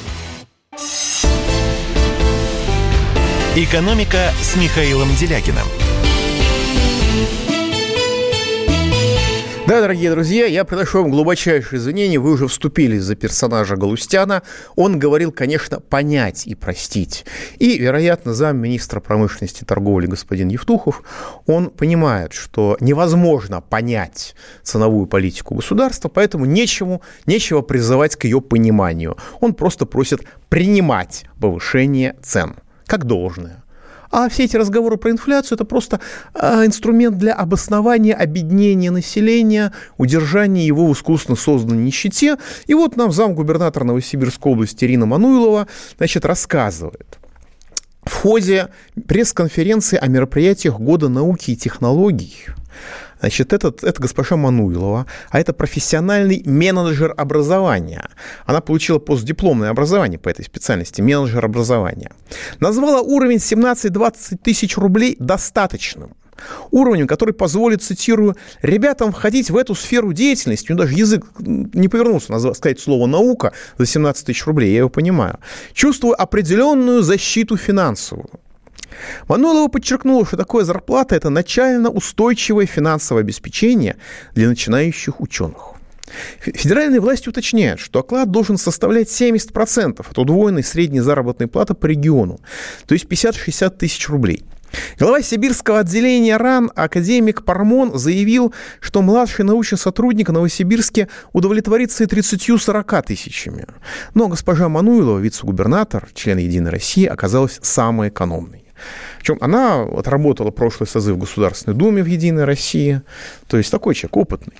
«Экономика» 3.53 4.31
с 4.41 4.55
Михаилом 4.55 5.13
Делякиным. 5.19 5.67
Да, 9.67 9.81
дорогие 9.81 10.09
друзья, 10.09 10.45
я 10.45 10.63
приношу 10.63 11.01
вам 11.01 11.11
глубочайшие 11.11 11.77
извинения. 11.77 12.17
Вы 12.17 12.31
уже 12.31 12.47
вступили 12.47 12.97
за 12.97 13.15
персонажа 13.15 13.75
Галустяна. 13.75 14.43
Он 14.77 14.97
говорил, 14.97 15.33
конечно, 15.33 15.81
понять 15.81 16.47
и 16.47 16.55
простить. 16.55 17.25
И, 17.59 17.77
вероятно, 17.77 18.33
замминистра 18.33 19.01
промышленности 19.01 19.63
и 19.63 19.65
торговли 19.65 20.07
господин 20.07 20.47
Евтухов, 20.47 21.03
он 21.45 21.71
понимает, 21.71 22.31
что 22.31 22.77
невозможно 22.79 23.59
понять 23.59 24.33
ценовую 24.63 25.07
политику 25.07 25.55
государства, 25.55 26.07
поэтому 26.07 26.45
нечему, 26.45 27.01
нечего 27.25 27.59
призывать 27.59 28.15
к 28.15 28.23
ее 28.23 28.39
пониманию. 28.39 29.17
Он 29.41 29.53
просто 29.53 29.85
просит 29.85 30.21
принимать 30.47 31.25
повышение 31.37 32.15
цен 32.23 32.55
как 32.91 33.05
должное. 33.05 33.63
А 34.11 34.27
все 34.27 34.43
эти 34.43 34.57
разговоры 34.57 34.97
про 34.97 35.11
инфляцию– 35.11 35.55
это 35.55 35.63
просто 35.63 36.01
а, 36.33 36.65
инструмент 36.65 37.17
для 37.17 37.33
обоснования 37.33 38.13
обеднения 38.13 38.91
населения, 38.91 39.71
удержания 39.97 40.65
его 40.65 40.85
в 40.87 40.91
искусственно 40.91 41.37
созданной 41.37 41.77
нищете. 41.77 42.35
И 42.67 42.73
вот 42.73 42.97
нам 42.97 43.13
замгубернатора 43.13 43.85
Новосибирской 43.85 44.51
области 44.51 44.83
Ирина 44.83 45.05
Мануилова 45.05 45.69
значит, 45.95 46.25
рассказывает. 46.25 47.17
В 48.03 48.13
ходе 48.13 48.67
пресс-конференции 49.07 49.97
о 49.97 50.07
мероприятиях 50.07 50.77
Года 50.77 51.07
науки 51.07 51.51
и 51.51 51.55
технологий 51.55 52.47
Значит, 53.21 53.53
этот, 53.53 53.83
это 53.83 54.01
госпожа 54.01 54.35
Мануилова, 54.35 55.05
а 55.29 55.39
это 55.39 55.53
профессиональный 55.53 56.41
менеджер 56.45 57.13
образования. 57.15 58.09
Она 58.45 58.61
получила 58.61 58.99
постдипломное 58.99 59.69
образование 59.69 60.19
по 60.19 60.29
этой 60.29 60.43
специальности, 60.43 61.01
менеджер 61.01 61.45
образования. 61.45 62.11
Назвала 62.59 63.01
уровень 63.01 63.37
17-20 63.37 64.37
тысяч 64.43 64.75
рублей 64.75 65.15
достаточным 65.19 66.15
уровнем, 66.71 67.05
который 67.05 67.35
позволит, 67.35 67.83
цитирую, 67.83 68.35
ребятам 68.63 69.11
входить 69.11 69.51
в 69.51 69.57
эту 69.57 69.75
сферу 69.75 70.11
деятельности, 70.11 70.71
у 70.71 70.73
него 70.73 70.85
даже 70.85 70.95
язык 70.95 71.25
не 71.37 71.87
повернулся 71.87 72.31
назвать, 72.31 72.57
сказать 72.57 72.79
слово 72.79 73.05
«наука» 73.05 73.53
за 73.77 73.85
17 73.85 74.25
тысяч 74.25 74.43
рублей, 74.47 74.71
я 74.71 74.79
его 74.79 74.89
понимаю, 74.89 75.37
чувствую 75.73 76.19
определенную 76.19 77.03
защиту 77.03 77.57
финансовую. 77.57 78.39
Мануилова 79.27 79.67
подчеркнула, 79.67 80.25
что 80.25 80.37
такое 80.37 80.63
зарплата– 80.63 81.15
это 81.17 81.29
начально 81.29 81.89
устойчивое 81.89 82.65
финансовое 82.65 83.23
обеспечение 83.23 83.97
для 84.33 84.47
начинающих 84.47 85.21
ученых. 85.21 85.75
Федеральные 86.39 86.99
власти 86.99 87.29
уточняют, 87.29 87.79
что 87.79 87.99
оклад 87.99 88.31
должен 88.31 88.57
составлять 88.57 89.07
70% 89.07 90.05
от 90.09 90.17
удвоенной 90.17 90.63
средней 90.63 90.99
заработной 90.99 91.47
платы 91.47 91.73
по 91.73 91.85
региону, 91.85 92.39
то 92.85 92.93
есть 92.93 93.05
50-60 93.05 93.77
тысяч 93.77 94.09
рублей. 94.09 94.43
Глава 94.97 95.21
сибирского 95.21 95.79
отделения 95.79 96.37
РАН, 96.37 96.71
академик 96.75 97.43
Пармон, 97.43 97.97
заявил, 97.97 98.53
что 98.79 99.01
младший 99.01 99.43
научный 99.43 99.77
сотрудник 99.77 100.29
Новосибирске 100.29 101.09
удовлетворится 101.33 102.03
и 102.03 102.07
30-40 102.07 103.03
тысячами. 103.03 103.65
Но 104.13 104.27
госпожа 104.27 104.69
Мануилова, 104.69 105.19
вице-губернатор, 105.19 106.07
член 106.13 106.37
«Единой 106.37 106.71
России», 106.71 107.05
оказалась 107.05 107.59
самой 107.61 108.09
экономной. 108.09 108.60
Причем 109.19 109.37
она 109.41 109.83
отработала 109.83 110.51
прошлый 110.51 110.87
созыв 110.87 111.15
в 111.15 111.19
Государственной 111.19 111.75
Думе 111.75 112.03
в 112.03 112.07
«Единой 112.07 112.45
России», 112.45 113.01
то 113.47 113.57
есть 113.57 113.71
такой 113.71 113.95
человек 113.95 114.17
опытный. 114.17 114.53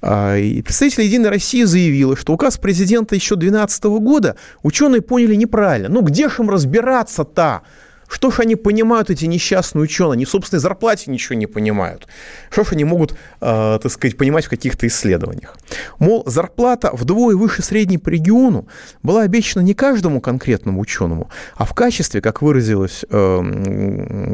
А, 0.00 0.36
и 0.36 0.62
представитель 0.62 1.04
«Единой 1.04 1.30
России» 1.30 1.64
заявила, 1.64 2.16
что 2.16 2.32
указ 2.32 2.58
президента 2.58 3.14
еще 3.14 3.36
2012 3.36 3.84
года 3.84 4.36
ученые 4.62 5.02
поняли 5.02 5.34
неправильно. 5.34 5.88
Ну 5.88 6.02
где 6.02 6.28
же 6.28 6.42
им 6.42 6.50
разбираться-то? 6.50 7.62
Что 8.08 8.30
ж 8.30 8.40
они 8.40 8.56
понимают, 8.56 9.10
эти 9.10 9.24
несчастные 9.26 9.82
ученые? 9.82 10.12
Они 10.14 10.24
в 10.24 10.30
собственной 10.30 10.60
зарплате 10.60 11.10
ничего 11.10 11.34
не 11.36 11.46
понимают. 11.46 12.06
Что 12.50 12.64
ж 12.64 12.72
они 12.72 12.84
могут, 12.84 13.12
э, 13.12 13.78
так 13.82 13.90
сказать, 13.90 14.16
понимать 14.16 14.46
в 14.46 14.50
каких-то 14.50 14.86
исследованиях? 14.86 15.56
Мол, 15.98 16.22
зарплата 16.26 16.90
вдвое 16.92 17.36
выше 17.36 17.62
средней 17.62 17.98
по 17.98 18.08
региону 18.08 18.68
была 19.02 19.22
обещана 19.22 19.62
не 19.62 19.74
каждому 19.74 20.20
конкретному 20.20 20.80
ученому, 20.80 21.30
а 21.56 21.64
в 21.64 21.74
качестве, 21.74 22.20
как 22.20 22.42
выразилась 22.42 23.04
э, 23.08 23.40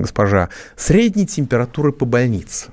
госпожа, 0.01 0.49
средней 0.77 1.27
температуры 1.27 1.93
по 1.93 2.05
больнице. 2.05 2.71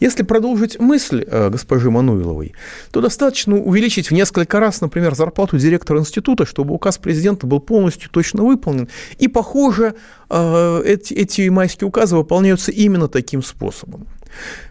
Если 0.00 0.22
продолжить 0.22 0.78
мысль 0.78 1.24
э, 1.26 1.50
госпожи 1.50 1.90
Мануиловой, 1.90 2.54
то 2.90 3.00
достаточно 3.00 3.56
увеличить 3.56 4.10
в 4.10 4.14
несколько 4.14 4.60
раз, 4.60 4.80
например, 4.80 5.14
зарплату 5.14 5.58
директора 5.58 6.00
института, 6.00 6.46
чтобы 6.46 6.74
указ 6.74 6.98
президента 6.98 7.46
был 7.46 7.60
полностью 7.60 8.10
точно 8.10 8.44
выполнен. 8.44 8.88
И, 9.18 9.28
похоже, 9.28 9.94
э, 10.30 10.82
эти, 10.84 11.14
эти 11.14 11.48
майские 11.48 11.88
указы 11.88 12.16
выполняются 12.16 12.70
именно 12.70 13.08
таким 13.08 13.42
способом. 13.42 14.06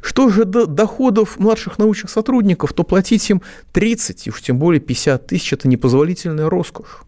Что 0.02 0.30
же 0.30 0.46
до 0.46 0.66
доходов 0.66 1.40
младших 1.40 1.78
научных 1.78 2.12
сотрудников, 2.12 2.74
то 2.74 2.84
платить 2.84 3.30
им 3.30 3.42
30, 3.72 4.28
и 4.28 4.30
уж 4.30 4.42
тем 4.42 4.60
более 4.60 4.82
50 4.82 5.28
тысяч– 5.28 5.54
это 5.54 5.68
непозволительная 5.68 6.50
роскошь. 6.50 7.04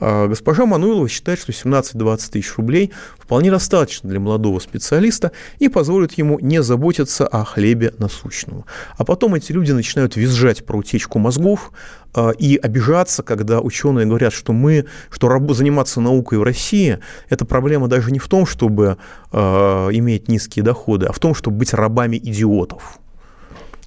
А 0.00 0.26
госпожа 0.26 0.66
Мануилова 0.66 1.08
считает, 1.08 1.38
что 1.38 1.52
17-20 1.52 2.30
тысяч 2.30 2.56
рублей 2.56 2.92
вполне 3.18 3.50
достаточно 3.50 4.08
для 4.08 4.18
молодого 4.18 4.58
специалиста 4.58 5.32
и 5.58 5.68
позволит 5.68 6.12
ему 6.14 6.38
не 6.40 6.62
заботиться 6.62 7.26
о 7.26 7.44
хлебе 7.44 7.94
насущном. 7.98 8.64
А 8.96 9.04
потом 9.04 9.34
эти 9.34 9.52
люди 9.52 9.72
начинают 9.72 10.16
визжать 10.16 10.64
про 10.64 10.76
утечку 10.76 11.18
мозгов 11.18 11.72
а, 12.12 12.30
и 12.30 12.56
обижаться, 12.56 13.22
когда 13.22 13.60
ученые 13.60 14.06
говорят, 14.06 14.32
что 14.32 14.52
мы, 14.52 14.86
что 15.10 15.28
заниматься 15.54 16.00
наукой 16.00 16.38
в 16.38 16.42
России, 16.42 16.98
это 17.28 17.44
проблема 17.44 17.86
даже 17.88 18.10
не 18.10 18.18
в 18.18 18.28
том, 18.28 18.46
чтобы 18.46 18.98
а, 19.30 19.88
иметь 19.90 20.28
низкие 20.28 20.64
доходы, 20.64 21.06
а 21.06 21.12
в 21.12 21.18
том, 21.18 21.34
чтобы 21.34 21.58
быть 21.58 21.72
рабами 21.72 22.16
идиотов. 22.16 22.98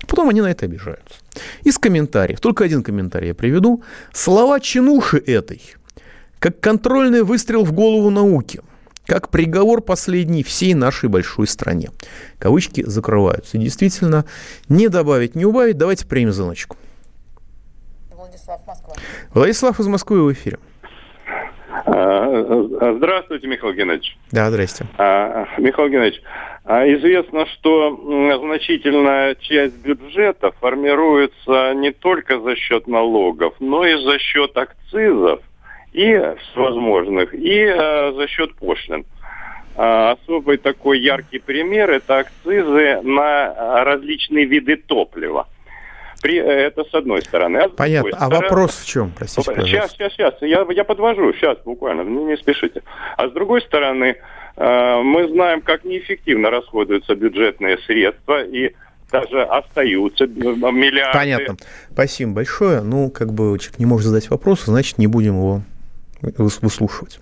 Потом 0.08 0.30
они 0.30 0.40
на 0.40 0.48
это 0.48 0.66
обижаются. 0.66 1.16
Из 1.64 1.78
комментариев, 1.78 2.40
только 2.40 2.64
один 2.64 2.82
комментарий 2.82 3.30
я 3.30 3.36
приведу. 3.36 3.84
Слова 4.14 4.62
чинуши 4.62 5.18
этой– 5.18 5.62
как 6.40 6.60
контрольный 6.60 7.24
выстрел 7.24 7.64
в 7.64 7.72
голову 7.72 8.10
науки, 8.10 8.62
как 9.06 9.30
приговор 9.30 9.82
последний 9.82 10.44
всей 10.44 10.74
нашей 10.74 11.10
большой 11.10 11.48
стране. 11.48 11.90
Кавычки 12.40 12.84
закрываются. 12.84 13.58
действительно, 13.58 14.26
не 14.70 14.90
добавить, 14.90 15.36
не 15.36 15.46
убавить. 15.46 15.78
Давайте 15.78 16.06
примем 16.06 16.32
звоночку. 16.32 16.78
Владислав, 18.12 18.62
Москва. 18.68 18.94
Владислав 19.34 19.80
из 19.80 19.88
Москвы 19.88 20.24
в 20.24 20.34
эфире. 20.34 20.58
А, 21.86 22.94
здравствуйте, 22.98 23.48
Михаил 23.48 23.74
Геннадьевич. 23.74 24.18
Да, 24.32 24.50
здрасте. 24.50 24.86
А, 24.98 25.48
Михаил 25.58 25.90
Геннадьевич, 25.90 26.22
а 26.66 26.86
известно, 26.86 27.46
что 27.46 27.96
значительная 28.44 29.36
часть 29.36 29.78
бюджета 29.78 30.52
формируется 30.60 31.74
не 31.76 31.92
только 31.92 32.40
за 32.40 32.56
счет 32.56 32.88
налогов, 32.88 33.54
но 33.60 33.86
и 33.86 33.96
за 34.04 34.20
счет 34.20 34.58
акцизов 34.58 35.40
и 35.98 36.36
всевозможных, 36.52 37.34
и 37.34 37.66
э, 37.66 38.14
за 38.14 38.28
счет 38.28 38.54
пошлин. 38.56 39.04
А, 39.76 40.12
особый 40.12 40.58
такой 40.58 41.00
яркий 41.00 41.40
пример– 41.40 41.90
это 41.92 42.20
акцизы 42.20 43.02
на 43.02 43.84
различные 43.84 44.46
виды 44.46 44.78
топлива. 44.78 45.48
При, 46.22 46.38
это 46.38 46.84
с 46.84 46.94
одной 46.94 47.24
стороны. 47.24 47.58
А 47.58 47.70
Понятно. 47.70 48.12
А 48.14 48.26
стороны, 48.26 48.44
вопрос 48.44 48.78
в 48.78 48.88
чем? 48.88 49.12
Простите, 49.16 49.46
пожалуйста. 49.48 49.72
Сейчас, 49.72 49.92
сейчас, 49.92 50.14
сейчас. 50.14 50.34
Я, 50.42 50.66
я 50.70 50.84
подвожу. 50.84 51.34
Сейчас, 51.34 51.58
буквально. 51.66 52.02
Не, 52.02 52.26
не 52.26 52.38
спешите. 52.38 52.84
А 53.18 53.28
с 53.28 53.32
другой 53.32 53.62
стороны, 53.62 54.18
э, 54.56 55.02
мы 55.02 55.28
знаем, 55.30 55.62
как 55.62 55.84
неэффективно 55.84 56.52
расходуются 56.52 57.16
бюджетные 57.16 57.78
средства. 57.80 58.44
И 58.44 58.74
даже 59.12 59.44
остаются 59.44 60.28
миллиарды. 60.28 61.18
Понятно. 61.18 61.58
Спасибо 61.92 62.34
большое. 62.34 62.82
Ну, 62.82 63.10
как 63.10 63.34
бы 63.34 63.58
человек 63.60 63.80
не 63.80 63.86
может 63.86 64.08
задать 64.08 64.30
вопрос, 64.30 64.66
значит, 64.66 64.98
не 64.98 65.08
будем 65.08 65.36
его 65.36 65.62
выслушивать. 66.22 67.20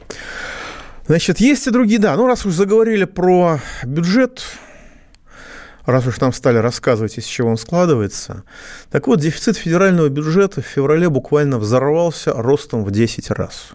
Значит, 1.07 1.39
есть 1.39 1.67
и 1.67 1.71
другие, 1.71 1.99
да, 1.99 2.15
ну 2.15 2.25
раз 2.25 2.45
уж 2.45 2.53
заговорили 2.53 3.03
про 3.05 3.59
бюджет, 3.83 4.43
раз 5.85 6.07
уж 6.07 6.19
нам 6.19 6.33
стали 6.33 6.57
рассказывать, 6.57 7.17
из 7.19 7.25
чего 7.25 7.49
он 7.49 7.57
складывается. 7.57 8.43
Так 8.89 9.05
вот, 9.05 9.19
дефицит 9.19 9.57
федерального 9.57 10.09
бюджета 10.09 10.61
в 10.61 10.65
феврале 10.65 11.09
буквально 11.09 11.59
взорвался 11.59 12.33
ростом 12.33 12.83
в 12.83 12.89
10 12.89 13.29
раз. 13.31 13.69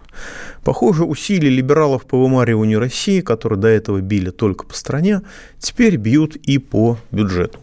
Похоже, 0.63 1.05
усилия 1.05 1.49
либералов 1.49 2.05
по 2.05 2.21
вымариванию 2.21 2.79
России, 2.79 3.21
которые 3.21 3.59
до 3.59 3.69
этого 3.69 4.01
били 4.01 4.29
только 4.29 4.65
по 4.65 4.73
стране, 4.73 5.21
теперь 5.57 5.95
бьют 5.95 6.35
и 6.35 6.57
по 6.57 6.97
бюджету. 7.11 7.59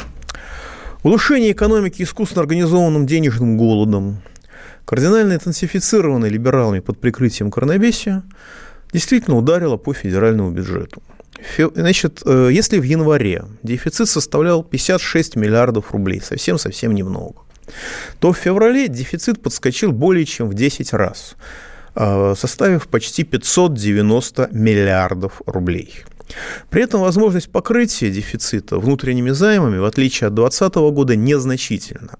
Улучшение 1.02 1.52
экономики 1.52 2.02
искусственно 2.02 2.40
организованным 2.42 3.06
денежным 3.06 3.56
голодом, 3.56 4.20
кардинально 4.88 5.34
интенсифицированной 5.34 6.30
либералами 6.30 6.80
под 6.80 6.98
прикрытием 6.98 7.50
коронабесия, 7.50 8.22
действительно 8.90 9.36
ударила 9.36 9.76
по 9.76 9.92
федеральному 9.92 10.50
бюджету. 10.50 11.02
Значит, 11.74 12.22
э, 12.24 12.48
если 12.50 12.78
в 12.78 12.84
январе 12.84 13.44
дефицит 13.62 14.08
составлял 14.08 14.64
56 14.64 15.36
миллиардов 15.36 15.92
рублей, 15.92 16.22
совсем-совсем 16.22 16.94
немного, 16.94 17.42
то 18.18 18.32
в 18.32 18.38
феврале 18.38 18.88
дефицит 18.88 19.42
подскочил 19.42 19.92
более 19.92 20.24
чем 20.24 20.48
в 20.48 20.54
10 20.54 20.94
раз, 20.94 21.36
э, 21.94 22.34
составив 22.34 22.88
почти 22.88 23.24
590 23.24 24.48
миллиардов 24.52 25.42
рублей. 25.44 26.02
При 26.70 26.82
этом 26.82 27.02
возможность 27.02 27.50
покрытия 27.50 28.10
дефицита 28.10 28.78
внутренними 28.78 29.32
займами, 29.32 29.76
в 29.76 29.84
отличие 29.84 30.28
от 30.28 30.34
2020 30.34 30.90
года, 30.92 31.14
незначительна. 31.14 32.16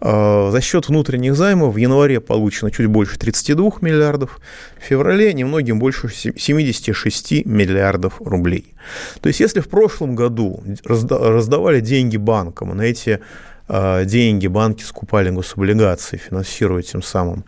А, 0.00 0.50
за 0.50 0.60
счет 0.60 0.88
внутренних 0.88 1.34
займов 1.34 1.74
в 1.74 1.76
январе 1.76 2.20
получено 2.20 2.70
чуть 2.70 2.86
больше 2.86 3.18
32 3.18 3.72
миллиардов, 3.80 4.40
в 4.80 4.84
феврале 4.84 5.32
немногим 5.32 5.78
больше 5.78 6.08
76 6.08 7.44
миллиардов 7.44 8.20
рублей. 8.20 8.74
То 9.20 9.28
есть 9.28 9.40
если 9.40 9.60
в 9.60 9.68
прошлом 9.68 10.14
году 10.14 10.62
раздавали 10.88 11.80
деньги 11.80 12.16
банкам, 12.16 12.76
на 12.76 12.82
эти 12.82 13.20
а, 13.68 14.04
деньги 14.04 14.46
банки 14.46 14.82
скупали 14.82 15.30
гособлигации, 15.30 16.16
финансируя 16.16 16.82
тем 16.82 17.02
самым 17.02 17.44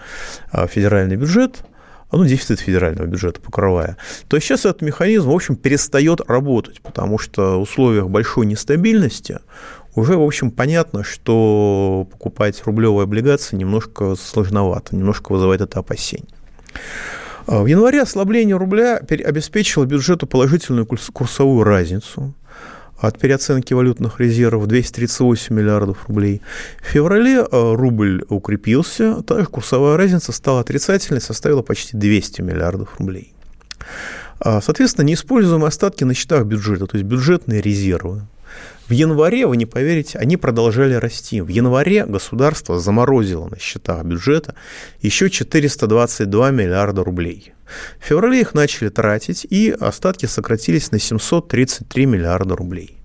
а, 0.50 0.66
федеральный 0.66 1.16
бюджет, 1.16 1.64
ну, 2.12 2.24
дефицит 2.24 2.60
федерального 2.60 3.06
бюджета 3.06 3.40
покрывая, 3.40 3.96
то 4.28 4.38
сейчас 4.38 4.60
этот 4.64 4.82
механизм, 4.82 5.30
в 5.30 5.34
общем, 5.34 5.56
перестает 5.56 6.20
работать, 6.28 6.80
потому 6.80 7.18
что 7.18 7.58
в 7.58 7.62
условиях 7.62 8.08
большой 8.08 8.46
нестабильности 8.46 9.38
уже, 9.94 10.16
в 10.16 10.22
общем, 10.22 10.50
понятно, 10.50 11.02
что 11.02 12.06
покупать 12.10 12.62
рублевые 12.64 13.04
облигации 13.04 13.56
немножко 13.56 14.14
сложновато, 14.14 14.94
немножко 14.94 15.32
вызывает 15.32 15.60
это 15.60 15.80
опасение. 15.80 16.28
А, 17.46 17.62
в 17.62 17.66
январе 17.66 18.02
ослабление 18.02 18.56
рубля 18.56 18.98
обеспечило 18.98 19.84
бюджету 19.84 20.26
положительную 20.26 20.86
курсовую 20.86 21.64
разницу 21.64 22.34
от 22.98 23.18
переоценки 23.18 23.72
валютных 23.72 24.20
резервов 24.20 24.66
238 24.66 25.54
миллиардов 25.54 26.06
рублей. 26.06 26.42
В 26.80 26.86
феврале 26.86 27.40
а, 27.40 27.74
рубль 27.74 28.24
укрепился, 28.28 29.22
также 29.22 29.46
курсовая 29.46 29.96
разница 29.96 30.32
стала 30.32 30.60
отрицательной, 30.60 31.20
составила 31.20 31.62
почти 31.62 31.96
200 31.96 32.42
миллиардов 32.42 32.96
рублей. 32.98 33.34
А, 34.38 34.60
соответственно, 34.60 35.06
неиспользуемые 35.06 35.68
остатки 35.68 36.04
на 36.04 36.14
счетах 36.14 36.44
бюджета, 36.44 36.86
то 36.86 36.96
есть 36.96 37.08
бюджетные 37.08 37.60
резервы, 37.60 38.22
в 38.90 38.92
январе, 38.92 39.46
вы 39.46 39.56
не 39.56 39.66
поверите, 39.66 40.18
они 40.18 40.36
продолжали 40.36 40.94
расти. 40.94 41.40
В 41.40 41.46
январе 41.46 42.04
государство 42.06 42.80
заморозило 42.80 43.46
на 43.46 43.56
счетах 43.56 44.04
бюджета 44.04 44.56
еще 45.00 45.30
422 45.30 46.50
миллиарда 46.50 47.04
рублей. 47.04 47.52
В 48.00 48.04
феврале 48.04 48.40
их 48.40 48.52
начали 48.52 48.88
тратить, 48.88 49.46
и 49.48 49.70
остатки 49.70 50.26
сократились 50.26 50.90
на 50.90 50.98
733 50.98 52.06
миллиарда 52.06 52.56
рублей. 52.56 52.98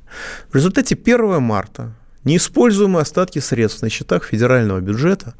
В 0.51 0.55
результате 0.55 0.95
1 0.95 1.39
марта 1.39 1.93
неиспользуемые 2.23 3.03
остатки 3.03 3.37
средств 3.37 3.83
на 3.83 3.89
счетах 3.89 4.23
федерального 4.23 4.79
бюджета 4.79 5.35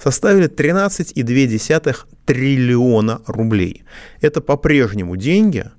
составили 0.00 0.48
13,2 0.48 1.96
триллиона 2.24 3.20
рублей. 3.26 3.82
Это 4.20 4.40
по-прежнему 4.40 5.16
деньги– 5.16 5.68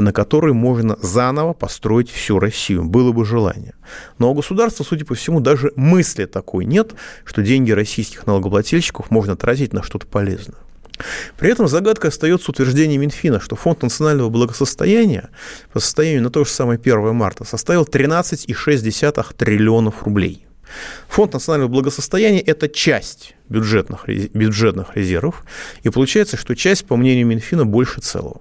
на 0.00 0.12
которой 0.12 0.52
можно 0.52 0.96
заново 1.00 1.52
построить 1.52 2.10
всю 2.10 2.38
Россию. 2.38 2.84
Было 2.84 3.12
бы 3.12 3.24
желание. 3.24 3.74
Но 4.18 4.30
у 4.30 4.34
государства, 4.34 4.84
судя 4.84 5.04
по 5.04 5.14
всему, 5.14 5.40
даже 5.40 5.72
мысли 5.76 6.24
такой 6.26 6.64
нет, 6.64 6.94
что 7.24 7.42
деньги 7.42 7.70
российских 7.70 8.26
налогоплательщиков 8.26 9.10
можно 9.10 9.36
тратить 9.36 9.72
на 9.72 9.82
что-то 9.82 10.06
полезное. 10.06 10.58
При 11.38 11.50
этом 11.50 11.68
загадка 11.68 12.08
остается 12.08 12.50
утверждение 12.50 12.98
Минфина, 12.98 13.40
что 13.40 13.56
Фонд 13.56 13.82
национального 13.82 14.28
благосостояния 14.28 15.30
по 15.72 15.80
состоянию 15.80 16.22
на 16.22 16.30
то 16.30 16.44
же 16.44 16.50
самое 16.50 16.78
1 16.78 17.14
марта 17.14 17.44
составил 17.44 17.84
13,6 17.84 19.34
триллионов 19.36 20.02
рублей. 20.02 20.46
Фонд 21.08 21.32
национального 21.32 21.70
благосостояния– 21.70 22.40
это 22.46 22.68
часть 22.68 23.34
бюджетных, 23.48 24.06
бюджетных 24.06 24.96
резервов, 24.96 25.42
и 25.82 25.88
получается, 25.88 26.36
что 26.36 26.54
часть, 26.54 26.86
по 26.86 26.96
мнению 26.96 27.26
Минфина, 27.26 27.66
больше 27.66 28.00
целого. 28.00 28.40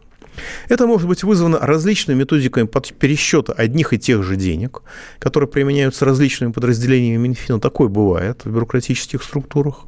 Это 0.67 0.87
может 0.87 1.07
быть 1.07 1.23
вызвано 1.23 1.59
различными 1.59 2.19
методиками 2.19 2.67
пересчета 2.97 3.53
одних 3.53 3.93
и 3.93 3.99
тех 3.99 4.23
же 4.23 4.35
денег, 4.35 4.81
которые 5.19 5.49
применяются 5.49 6.05
различными 6.05 6.51
подразделениями 6.51 7.27
Минфина. 7.27 7.59
Такое 7.59 7.87
бывает 7.87 8.45
в 8.45 8.51
бюрократических 8.51 9.23
структурах. 9.23 9.85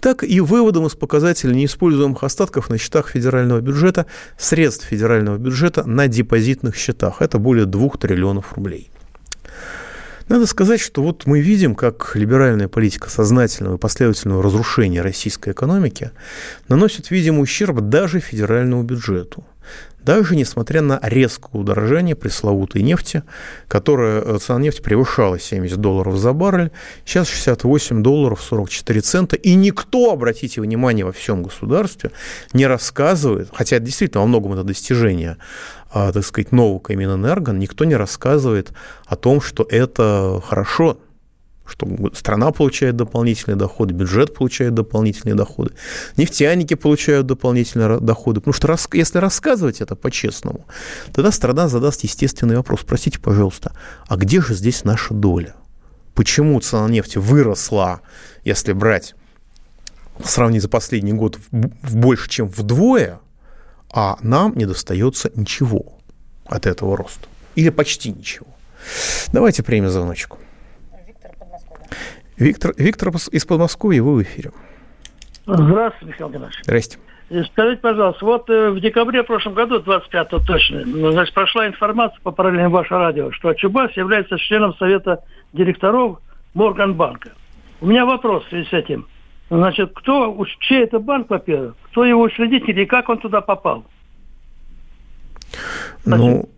Так 0.00 0.24
и 0.24 0.40
выводом 0.40 0.86
из 0.86 0.94
показателей 0.94 1.56
неиспользуемых 1.56 2.22
остатков 2.22 2.68
на 2.68 2.78
счетах 2.78 3.08
федерального 3.08 3.60
бюджета 3.60 4.06
средств 4.36 4.86
федерального 4.86 5.38
бюджета 5.38 5.84
на 5.84 6.06
депозитных 6.06 6.76
счетах. 6.76 7.22
Это 7.22 7.38
более 7.38 7.66
2 7.66 7.88
триллионов 7.98 8.52
рублей. 8.54 8.90
Надо 10.28 10.46
сказать, 10.46 10.80
что 10.80 11.02
вот 11.02 11.24
мы 11.24 11.40
видим, 11.40 11.74
как 11.74 12.12
либеральная 12.14 12.68
политика 12.68 13.08
сознательного 13.08 13.76
и 13.76 13.78
последовательного 13.78 14.42
разрушения 14.42 15.00
российской 15.00 15.52
экономики 15.52 16.10
наносит 16.68 17.10
видимый 17.10 17.42
ущерб 17.42 17.80
даже 17.80 18.20
федеральному 18.20 18.82
бюджету– 18.82 19.44
даже 20.08 20.36
несмотря 20.36 20.80
на 20.80 20.98
резкое 21.02 21.58
удорожание 21.58 22.16
пресловутой 22.16 22.80
нефти, 22.80 23.24
которая, 23.66 24.22
э, 24.22 24.38
цена 24.38 24.58
нефти 24.58 24.80
превышала 24.80 25.38
70 25.38 25.82
долларов 25.82 26.16
за 26.16 26.32
баррель, 26.32 26.70
сейчас 27.04 27.28
68 27.28 28.02
долларов 28.02 28.40
44 28.40 29.00
цента, 29.02 29.36
и 29.36 29.54
никто, 29.54 30.10
обратите 30.10 30.62
внимание, 30.62 31.04
во 31.04 31.12
всем 31.12 31.42
государстве 31.42 32.10
не 32.54 32.66
рассказывает, 32.66 33.50
хотя 33.52 33.78
действительно 33.80 34.22
во 34.22 34.26
многом 34.28 34.54
это 34.54 34.64
достижение, 34.64 35.36
так 35.92 36.24
сказать, 36.24 36.52
нового 36.52 36.80
Минэнерго, 36.88 37.52
никто 37.52 37.84
не 37.84 37.96
рассказывает 37.96 38.72
о 39.06 39.16
том, 39.16 39.40
что 39.40 39.66
это 39.68 40.42
хорошо, 40.46 40.98
что 41.68 41.86
страна 42.14 42.50
получает 42.50 42.96
дополнительные 42.96 43.56
доходы, 43.56 43.94
бюджет 43.94 44.34
получает 44.34 44.74
дополнительные 44.74 45.34
доходы, 45.34 45.72
нефтяники 46.16 46.74
получают 46.74 47.26
дополнительные 47.26 48.00
доходы. 48.00 48.40
Потому 48.40 48.54
что 48.54 48.96
если 48.96 49.18
рассказывать 49.18 49.80
это 49.80 49.94
по-честному, 49.94 50.66
тогда 51.12 51.30
страна 51.30 51.68
задаст 51.68 52.04
естественный 52.04 52.56
вопрос. 52.56 52.80
Простите, 52.86 53.18
пожалуйста, 53.20 53.72
а 54.08 54.16
где 54.16 54.40
же 54.40 54.54
здесь 54.54 54.84
наша 54.84 55.14
доля? 55.14 55.54
Почему 56.14 56.58
цена 56.60 56.88
нефти 56.88 57.18
выросла, 57.18 58.00
если 58.44 58.72
брать, 58.72 59.14
сравнить 60.24 60.62
за 60.62 60.68
последний 60.68 61.12
год, 61.12 61.38
в 61.52 61.96
больше, 61.96 62.28
чем 62.28 62.48
вдвое, 62.48 63.20
а 63.92 64.16
нам 64.22 64.54
не 64.54 64.66
достается 64.66 65.30
ничего 65.34 65.84
от 66.46 66.66
этого 66.66 66.96
роста? 66.96 67.28
Или 67.54 67.70
почти 67.70 68.12
ничего? 68.12 68.46
Давайте 69.32 69.62
примем 69.62 69.88
звоночку. 69.88 70.38
Виктор, 72.36 72.72
Виктор 72.76 73.08
из 73.32 73.44
Подмосковья, 73.44 74.02
вы 74.02 74.14
в 74.16 74.22
эфире. 74.22 74.52
Здравствуйте, 75.46 76.06
Михаил 76.06 76.30
Геннадьевич. 76.30 76.62
Здрасте. 76.62 76.98
Э, 77.30 77.42
скажите, 77.44 77.80
пожалуйста, 77.80 78.24
вот 78.24 78.48
э, 78.48 78.70
в 78.70 78.80
декабре 78.80 79.22
прошлом 79.22 79.54
году, 79.54 79.80
25-го 79.80 80.38
точно, 80.46 80.84
ну, 80.86 81.12
значит, 81.12 81.34
прошла 81.34 81.66
информация 81.66 82.18
по 82.22 82.30
параллельно 82.30 82.70
ваше 82.70 82.94
радио, 82.94 83.32
что 83.32 83.52
Чубайс 83.54 83.92
является 83.96 84.38
членом 84.38 84.74
совета 84.76 85.24
директоров 85.52 86.20
Морганбанка. 86.54 87.32
У 87.80 87.86
меня 87.86 88.06
вопрос 88.06 88.44
в 88.44 88.48
связи 88.48 88.68
с 88.68 88.72
этим. 88.72 89.06
Значит, 89.50 89.92
кто, 89.94 90.44
чей 90.60 90.84
это 90.84 90.98
банк, 90.98 91.30
во-первых, 91.30 91.74
кто 91.90 92.04
его 92.04 92.22
учредитель 92.22 92.80
и 92.80 92.86
как 92.86 93.08
он 93.08 93.18
туда 93.18 93.40
попал? 93.40 93.84
Ну, 96.04 96.48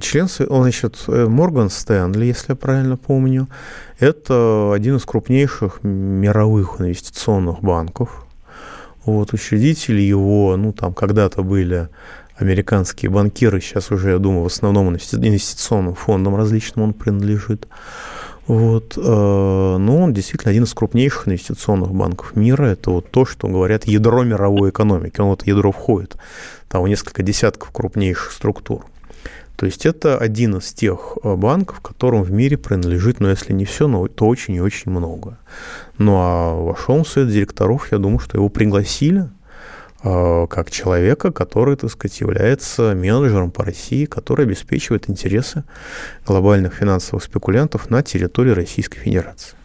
член, 0.00 0.28
он, 0.48 0.62
значит, 0.62 0.96
э, 1.08 1.26
Морган 1.26 1.70
Стэнли, 1.70 2.26
если 2.26 2.52
я 2.52 2.56
правильно 2.56 2.96
помню, 2.96 3.48
это 3.98 4.72
один 4.72 4.96
из 4.96 5.04
крупнейших 5.04 5.80
мировых 5.82 6.80
инвестиционных 6.80 7.60
банков. 7.60 8.26
Вот, 9.04 9.32
учредители 9.32 10.00
его, 10.00 10.56
ну, 10.56 10.72
там 10.72 10.94
когда-то 10.94 11.42
были 11.42 11.88
американские 12.36 13.10
банкиры, 13.10 13.60
сейчас 13.60 13.90
уже, 13.90 14.10
я 14.10 14.18
думаю, 14.18 14.44
в 14.44 14.46
основном 14.46 14.88
инвестиционным 14.90 15.94
фондам 15.94 16.36
различным 16.36 16.86
он 16.86 16.92
принадлежит. 16.92 17.66
Вот, 18.46 18.96
э, 18.96 19.00
но 19.00 19.98
он 20.02 20.12
действительно 20.12 20.50
один 20.50 20.64
из 20.64 20.74
крупнейших 20.74 21.26
инвестиционных 21.26 21.92
банков 21.92 22.36
мира. 22.36 22.66
Это 22.66 22.90
вот 22.90 23.10
то, 23.10 23.24
что 23.24 23.48
говорят 23.48 23.86
ядро 23.86 24.22
мировой 24.22 24.70
экономики. 24.70 25.20
Он 25.20 25.30
в 25.30 25.32
это 25.34 25.46
ядро 25.46 25.72
входит. 25.72 26.16
Там 26.68 26.86
несколько 26.86 27.22
десятков 27.22 27.70
крупнейших 27.70 28.30
структур. 28.30 28.86
То 29.56 29.64
есть 29.66 29.86
это 29.86 30.18
один 30.18 30.56
из 30.58 30.72
тех 30.72 31.16
э, 31.22 31.34
банков, 31.34 31.80
которым 31.80 32.22
в 32.22 32.30
мире 32.30 32.58
принадлежит, 32.58 33.20
ну, 33.20 33.28
если 33.28 33.52
не 33.52 33.64
все, 33.64 33.88
но 33.88 34.06
то 34.06 34.26
очень 34.26 34.54
и 34.54 34.60
очень 34.60 34.92
много. 34.92 35.38
Ну, 35.98 36.14
а 36.16 36.54
вошел 36.54 37.02
в 37.02 37.08
совет 37.08 37.30
директоров, 37.30 37.90
я 37.90 37.98
думаю, 37.98 38.18
что 38.18 38.36
его 38.36 38.48
пригласили 38.50 39.28
как 40.48 40.70
человека, 40.70 41.32
который, 41.32 41.76
так 41.76 41.90
сказать, 41.90 42.20
является 42.20 42.94
менеджером 42.94 43.50
по 43.50 43.64
России, 43.64 44.04
который 44.04 44.46
обеспечивает 44.46 45.10
интересы 45.10 45.64
глобальных 46.26 46.74
финансовых 46.74 47.24
спекулянтов 47.24 47.90
на 47.90 48.02
территории 48.02 48.50
Российской 48.50 48.98
Федерации. 49.00 49.56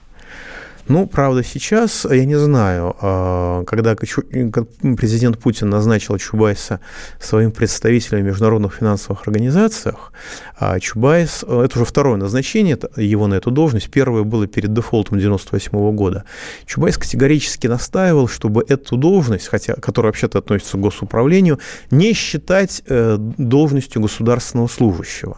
Ну, 0.91 1.07
правда, 1.07 1.41
сейчас, 1.41 2.03
я 2.03 2.25
не 2.25 2.35
знаю, 2.35 2.97
а, 2.99 3.63
когда 3.63 3.95
президент 3.95 5.39
Путин 5.39 5.69
назначил 5.69 6.17
Чубайса 6.17 6.81
своим 7.17 7.53
представителем 7.53 8.23
в 8.23 8.25
международных 8.25 8.73
финансовых 8.73 9.25
организациях, 9.25 10.11
а 10.59 10.77
Чубайс, 10.81 11.43
это 11.43 11.69
уже 11.75 11.85
второе 11.85 12.17
назначение 12.17 12.77
его 12.97 13.27
на 13.27 13.35
эту 13.35 13.51
должность, 13.51 13.89
первое 13.89 14.23
было 14.23 14.47
перед 14.47 14.73
дефолтом 14.73 15.17
98 15.17 15.95
года. 15.95 16.25
Чубайс 16.65 16.97
категорически 16.97 17.67
настаивал, 17.67 18.27
чтобы 18.27 18.65
эту 18.67 18.97
должность, 18.97 19.47
хотя, 19.47 19.75
которая 19.75 20.09
вообще-то 20.09 20.39
относится 20.39 20.75
к 20.75 20.81
госуправлению, 20.81 21.59
не 21.89 22.11
считать 22.11 22.83
э, 22.85 23.15
должностью 23.17 24.01
государственного 24.01 24.67
служащего. 24.67 25.37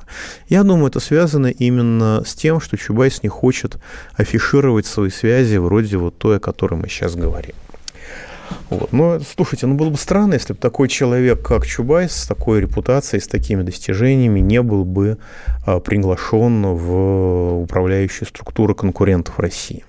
Я 0.50 0.64
думаю, 0.64 0.88
это 0.88 1.00
связано 1.00 1.48
именно 1.48 2.24
с 2.26 2.34
тем, 2.34 2.60
что 2.60 2.76
Чубайс 2.76 3.22
не 3.22 3.30
хочет 3.30 3.78
афишировать 4.18 4.88
свои 4.88 5.12
связи 5.12 5.43
связи 5.44 5.58
вроде 5.58 5.98
вот 5.98 6.18
той, 6.18 6.38
о 6.38 6.40
которой 6.40 6.76
мы 6.76 6.88
сейчас 6.88 7.16
говорим. 7.16 7.54
Вот. 8.70 8.92
Но, 8.92 9.20
слушайте, 9.20 9.68
ну 9.68 9.76
было 9.76 9.90
бы 9.90 9.98
странно, 9.98 10.34
если 10.34 10.54
бы 10.54 10.60
такой 10.60 10.88
человек, 10.88 11.42
как 11.42 11.66
Чубайс, 11.66 12.12
с 12.12 12.28
такой 12.28 12.62
репутацией, 12.62 13.22
с 13.22 13.28
такими 13.28 13.64
достижениями 13.64 14.40
не 14.40 14.62
был 14.62 14.86
бы 14.86 15.18
а, 15.66 15.80
приглашен 15.80 16.66
в 16.66 17.64
управляющие 17.64 18.28
структуры 18.28 18.76
конкурентов 18.76 19.40
России. 19.40 19.84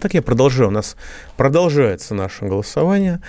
Так 0.00 0.14
я 0.14 0.22
продолжаю. 0.22 0.68
У 0.68 0.72
нас 0.72 0.96
продолжается 1.36 2.14
наше 2.14 2.46
голосование. 2.46 3.20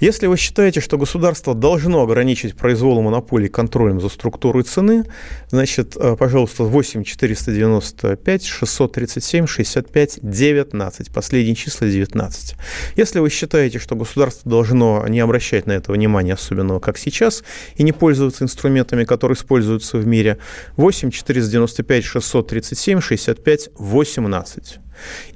Если 0.00 0.26
вы 0.26 0.36
считаете, 0.36 0.80
что 0.80 0.98
государство 0.98 1.54
должно 1.54 2.02
ограничить 2.02 2.56
произвол 2.56 3.00
монополий 3.02 3.48
контролем 3.48 4.00
за 4.00 4.08
структурой 4.08 4.64
цены, 4.64 5.04
значит, 5.48 5.96
э, 5.96 6.16
пожалуйста, 6.18 6.64
8 6.64 7.04
495 7.04 8.44
637 8.44 9.46
65 9.46 10.18
19. 10.22 11.12
Последние 11.12 11.54
числа 11.54 11.86
19. 11.86 12.56
Если 12.96 13.20
вы 13.20 13.30
считаете, 13.30 13.78
что 13.78 13.94
государство 13.94 14.50
должно 14.50 15.06
не 15.06 15.20
обращать 15.20 15.66
на 15.66 15.72
это 15.72 15.92
внимания 15.92 16.34
особенного, 16.34 16.80
как 16.80 16.98
сейчас, 16.98 17.44
и 17.76 17.84
не 17.84 17.92
пользоваться 17.92 18.42
инструментами, 18.42 19.04
которые 19.04 19.36
используются 19.36 19.98
в 19.98 20.06
мире, 20.06 20.38
8 20.76 21.12
495 21.12 22.04
637 22.04 23.00
65 23.00 23.70
18. 23.78 24.80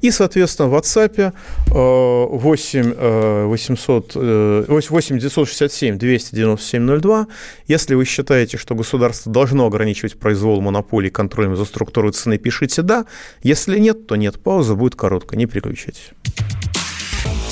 И, 0.00 0.10
соответственно, 0.10 0.68
в 0.68 0.74
WhatsApp 0.74 1.32
8, 1.68 2.94
800, 3.46 4.14
8 4.68 5.18
967 5.18 5.98
297 5.98 7.00
02. 7.00 7.26
Если 7.66 7.94
вы 7.94 8.04
считаете, 8.04 8.56
что 8.56 8.74
государство 8.74 9.32
должно 9.32 9.66
ограничивать 9.66 10.18
произвол 10.18 10.60
монополии 10.60 11.10
контролем 11.10 11.56
за 11.56 11.64
структурой 11.64 12.12
цены, 12.12 12.38
пишите 12.38 12.82
«да». 12.82 13.06
Если 13.42 13.78
нет, 13.78 14.06
то 14.06 14.16
нет. 14.16 14.40
Пауза 14.40 14.74
будет 14.74 14.96
короткая, 14.96 15.38
не 15.38 15.46
переключайтесь. 15.46 16.10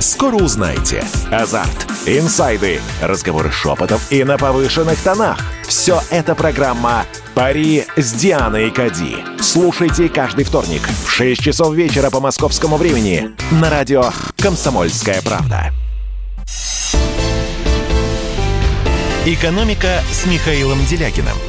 Скоро 0.00 0.36
узнаете. 0.36 1.04
Азарт, 1.30 1.86
инсайды, 2.06 2.80
разговоры 3.00 3.50
шепотов 3.50 4.00
и 4.10 4.24
на 4.24 4.36
повышенных 4.36 4.98
тонах. 5.00 5.38
Все 5.66 6.00
это 6.10 6.34
программа 6.34 7.04
«Пари 7.34 7.86
с 7.96 8.12
Дианой 8.12 8.70
Кади». 8.70 9.16
Слушайте 9.40 10.08
каждый 10.08 10.44
вторник 10.44 10.82
в 11.04 11.10
6 11.10 11.42
часов 11.42 11.74
вечера 11.74 12.10
по 12.10 12.20
московскому 12.20 12.76
времени 12.76 13.30
на 13.50 13.70
радио 13.70 14.10
«Комсомольская 14.36 15.22
правда». 15.22 15.72
«Экономика» 19.24 20.02
с 20.12 20.26
Михаилом 20.26 20.84
Делякиным– 20.86 21.36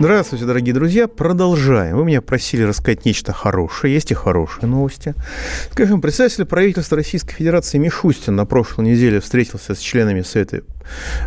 Здравствуйте, 0.00 0.46
дорогие 0.46 0.72
друзья. 0.72 1.08
Продолжаем. 1.08 1.98
Вы 1.98 2.06
меня 2.06 2.22
просили 2.22 2.62
рассказать 2.62 3.04
нечто 3.04 3.34
хорошее. 3.34 3.92
Есть 3.92 4.10
и 4.10 4.14
хорошие 4.14 4.66
новости. 4.66 5.14
Скажем, 5.70 6.00
представитель 6.00 6.46
правительства 6.46 6.96
Российской 6.96 7.34
Федерации 7.34 7.76
Мишустин 7.76 8.34
на 8.34 8.46
прошлой 8.46 8.86
неделе 8.86 9.20
встретился 9.20 9.74
с 9.74 9.78
членами 9.78 10.22
Совета, 10.22 10.62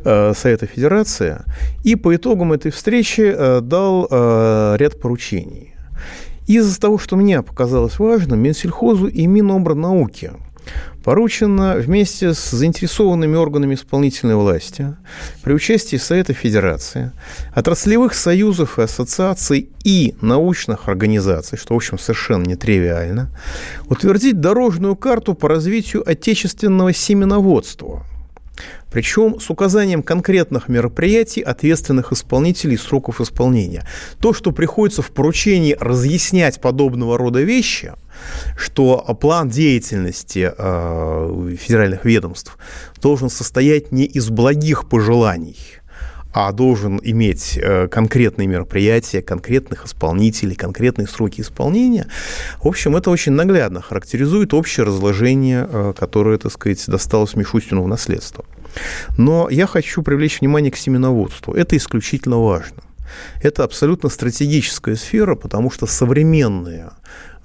э, 0.03 0.33
Совета 0.35 0.65
Федерации 0.65 1.43
и 1.83 1.95
по 1.95 2.15
итогам 2.15 2.51
этой 2.51 2.71
встречи 2.71 3.21
э, 3.21 3.61
дал 3.61 4.07
э, 4.09 4.75
ряд 4.79 4.99
поручений. 4.99 5.75
Из-за 6.47 6.81
того, 6.81 6.97
что 6.97 7.15
мне 7.15 7.43
показалось 7.43 7.99
важным, 7.99 8.39
Минсельхозу 8.39 9.05
и 9.05 9.27
Минобрнауки 9.27 10.31
поручено 11.03 11.75
вместе 11.75 12.33
с 12.33 12.51
заинтересованными 12.51 13.35
органами 13.35 13.75
исполнительной 13.75 14.35
власти 14.35 14.95
при 15.43 15.53
участии 15.53 15.97
Совета 15.97 16.33
Федерации, 16.33 17.11
отраслевых 17.53 18.13
союзов 18.13 18.79
и 18.79 18.83
ассоциаций 18.83 19.69
и 19.83 20.15
научных 20.21 20.87
организаций, 20.87 21.57
что, 21.57 21.73
в 21.73 21.77
общем, 21.77 21.99
совершенно 21.99 22.45
нетривиально, 22.45 23.29
утвердить 23.89 24.39
дорожную 24.39 24.95
карту 24.95 25.33
по 25.33 25.49
развитию 25.49 26.09
отечественного 26.09 26.93
семеноводства– 26.93 28.05
причем 28.91 29.39
с 29.39 29.49
указанием 29.49 30.03
конкретных 30.03 30.69
мероприятий, 30.69 31.41
ответственных 31.41 32.11
исполнителей 32.11 32.77
сроков 32.77 33.21
исполнения. 33.21 33.87
То, 34.19 34.33
что 34.33 34.51
приходится 34.51 35.01
в 35.01 35.11
поручении 35.11 35.75
разъяснять 35.79 36.61
подобного 36.61 37.17
рода 37.17 37.41
вещи, 37.41 37.93
что 38.57 38.97
план 39.19 39.49
деятельности 39.49 40.51
э, 40.55 41.55
федеральных 41.59 42.05
ведомств 42.05 42.57
должен 43.01 43.29
состоять 43.29 43.91
не 43.91 44.05
из 44.05 44.29
благих 44.29 44.87
пожеланий, 44.87 45.57
а 46.33 46.51
должен 46.51 46.99
иметь 47.03 47.57
э, 47.61 47.87
конкретные 47.87 48.47
мероприятия, 48.47 49.21
конкретных 49.21 49.85
исполнителей, 49.85 50.55
конкретные 50.55 51.07
сроки 51.07 51.41
исполнения. 51.41 52.07
В 52.61 52.67
общем, 52.67 52.95
это 52.95 53.11
очень 53.11 53.33
наглядно 53.33 53.81
характеризует 53.81 54.53
общее 54.53 54.85
разложение, 54.85 55.67
э, 55.69 55.93
которое, 55.97 56.37
так 56.39 56.51
сказать, 56.51 56.83
досталось 56.87 57.35
Мишустину 57.35 57.83
в 57.83 57.87
наследство. 57.87 58.45
Но 59.17 59.47
я 59.49 59.67
хочу 59.67 60.01
привлечь 60.01 60.41
внимание 60.41 60.71
к 60.71 60.77
семеноводству. 60.77 61.53
Это 61.53 61.77
исключительно 61.77 62.39
важно. 62.39 62.81
Это 63.43 63.63
абсолютно 63.63 64.09
стратегическая 64.09 64.95
сфера, 64.95 65.35
потому 65.35 65.69
что 65.69 65.85
современные 65.85 66.89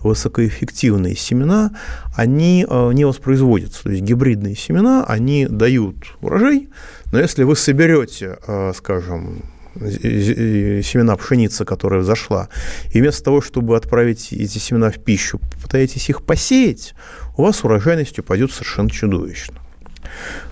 высокоэффективные 0.00 1.16
семена, 1.16 1.72
они 2.14 2.64
э, 2.68 2.92
не 2.92 3.04
воспроизводятся. 3.04 3.82
То 3.84 3.90
есть 3.90 4.02
гибридные 4.02 4.54
семена, 4.54 5.04
они 5.06 5.46
дают 5.46 5.96
урожай, 6.20 6.68
но 7.12 7.20
если 7.20 7.44
вы 7.44 7.56
соберете, 7.56 8.38
э, 8.46 8.72
скажем, 8.74 9.42
семена 9.78 11.16
пшеницы, 11.16 11.64
которая 11.64 12.00
взошла, 12.00 12.48
и 12.92 13.00
вместо 13.00 13.24
того, 13.24 13.40
чтобы 13.40 13.76
отправить 13.76 14.32
эти 14.32 14.58
семена 14.58 14.90
в 14.90 14.98
пищу, 14.98 15.38
попытаетесь 15.38 16.08
их 16.10 16.22
посеять, 16.22 16.94
у 17.36 17.42
вас 17.42 17.64
урожайность 17.64 18.18
упадет 18.18 18.50
совершенно 18.52 18.90
чудовищно. 18.90 19.58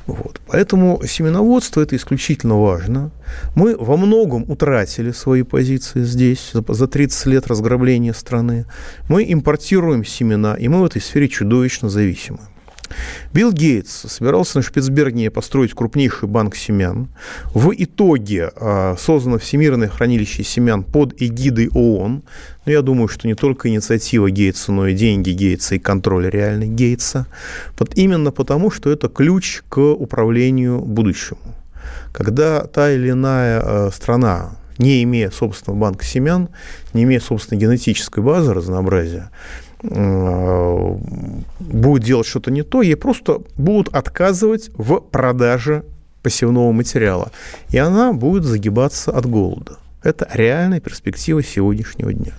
Вот. 0.07 0.41
Поэтому 0.47 1.03
семеноводство– 1.07 1.81
это 1.83 1.97
исключительно 1.97 2.61
важно. 2.61 3.11
Мы 3.55 3.77
во 3.77 3.97
многом 3.97 4.45
утратили 4.49 5.11
свои 5.11 5.43
позиции 5.43 6.03
здесь 6.03 6.53
за 6.53 6.87
30 6.87 7.27
лет 7.27 7.47
разграбления 7.49 8.15
страны. 8.15 8.67
Мы 9.09 9.25
импортируем 9.33 10.05
семена, 10.05 10.55
и 10.55 10.69
мы 10.69 10.83
в 10.83 10.85
этой 10.85 11.01
сфере 11.01 11.29
чудовищно 11.29 11.89
зависимы. 11.89 12.39
Билл 13.33 13.53
Гейтс 13.53 14.07
собирался 14.09 14.59
на 14.59 14.63
Шпицбергене 14.63 15.31
построить 15.31 15.75
крупнейший 15.75 16.29
банк 16.29 16.57
семян. 16.57 17.09
В 17.55 17.73
итоге 17.77 18.51
а, 18.57 18.97
создано 18.99 19.39
Всемирное 19.39 19.89
хранилище 19.89 20.43
семян 20.45 20.83
под 20.83 21.21
эгидой 21.21 21.69
ООН. 21.73 22.23
Но 22.65 22.73
я 22.73 22.83
думаю, 22.83 23.09
что 23.09 23.29
не 23.29 23.35
только 23.35 23.69
инициатива 23.69 24.31
Гейтса, 24.31 24.73
но 24.73 24.89
и 24.89 24.95
деньги 24.95 25.31
Гейтса 25.31 25.77
и 25.77 25.79
контроль 25.79 26.29
реальный 26.31 26.69
Гейтса. 26.69 27.27
Вот 27.79 27.95
именно 27.95 28.33
потому, 28.33 28.71
что 28.71 28.91
это 28.91 29.09
ключ 29.09 29.63
к 29.69 29.79
управлению 29.79 30.81
будущему. 30.81 31.41
Когда 32.13 32.65
та 32.65 32.91
или 32.91 33.11
иная 33.11 33.61
а, 33.63 33.91
страна 33.93 34.57
не 34.79 35.03
имея 35.05 35.31
собственного 35.31 35.81
банка 35.81 36.05
семян, 36.05 36.49
не 36.93 37.05
имея 37.05 37.21
собственной 37.21 37.61
генетической 37.61 38.23
базы 38.23 38.53
разнообразия, 38.53 39.31
будет 39.83 41.03
делать 42.03 42.27
что-то 42.27 42.51
не 42.51 42.63
то, 42.63 42.83
ей 42.83 42.97
просто 42.97 43.43
будут 43.57 43.95
отказывать 43.95 44.71
в 44.75 45.01
продаже 45.01 45.85
посевного 46.23 46.73
материала. 46.73 47.31
И 47.71 47.79
она 47.79 48.13
будет 48.13 48.45
загибаться 48.45 49.13
от 49.13 49.27
голода. 49.27 49.79
Это 50.03 50.29
реальная 50.33 50.81
перспектива 50.81 51.43
сегодняшнего 51.43 52.13
дня. 52.13 52.33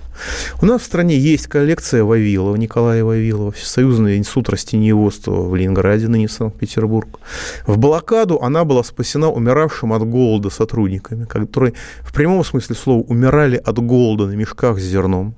У 0.62 0.66
нас 0.66 0.82
в 0.82 0.86
стране 0.86 1.18
есть 1.18 1.48
коллекция 1.48 2.04
Вавилова, 2.04 2.56
Николая 2.56 3.04
Вавилова, 3.04 3.52
Всесоюзный 3.52 4.18
институт 4.18 4.50
растениеводства 4.50 5.42
в 5.42 5.56
Ленинграде, 5.56 6.08
ныне 6.08 6.30
Санкт-Петербург. 6.30 7.20
В 7.66 7.78
блокаду 7.78 8.40
она 8.42 8.64
была 8.64 8.84
спасена 8.84 9.30
умиравшим 9.30 9.94
от 9.94 10.08
голода 10.08 10.50
сотрудниками, 10.50 11.26
которые 11.26 11.74
в 12.02 12.14
прямом 12.14 12.46
смысле 12.46 12.76
слова 12.76 13.04
умирали 13.04 13.58
от 13.58 13.80
голода 13.80 14.28
на 14.28 14.34
мешках 14.34 14.80
с 14.80 14.84
зерном. 14.84 15.36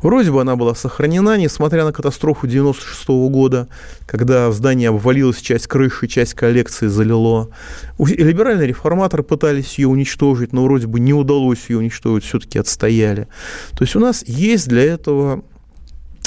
Вроде 0.00 0.30
бы 0.30 0.40
она 0.40 0.56
была 0.56 0.74
сохранена, 0.74 1.36
несмотря 1.36 1.84
на 1.84 1.92
катастрофу 1.92 2.46
96 2.46 3.08
года, 3.08 3.68
когда 4.06 4.48
в 4.48 4.54
здании 4.54 4.86
обвалилась 4.86 5.38
часть 5.38 5.66
крыши, 5.66 6.06
часть 6.06 6.34
коллекции 6.34 6.86
залило. 6.86 7.50
Либеральные 7.98 8.68
реформаторы 8.68 9.22
пытались 9.22 9.78
ее 9.78 9.88
уничтожить, 9.88 10.52
но 10.52 10.64
вроде 10.64 10.86
бы 10.86 11.00
не 11.00 11.12
удалось 11.12 11.68
ее 11.68 11.78
уничтожить, 11.78 12.24
все-таки 12.24 12.58
отстояли. 12.58 13.28
То 13.72 13.84
есть 13.84 13.96
у 13.96 14.00
нас 14.00 14.24
есть 14.26 14.68
для 14.68 14.84
этого, 14.84 15.42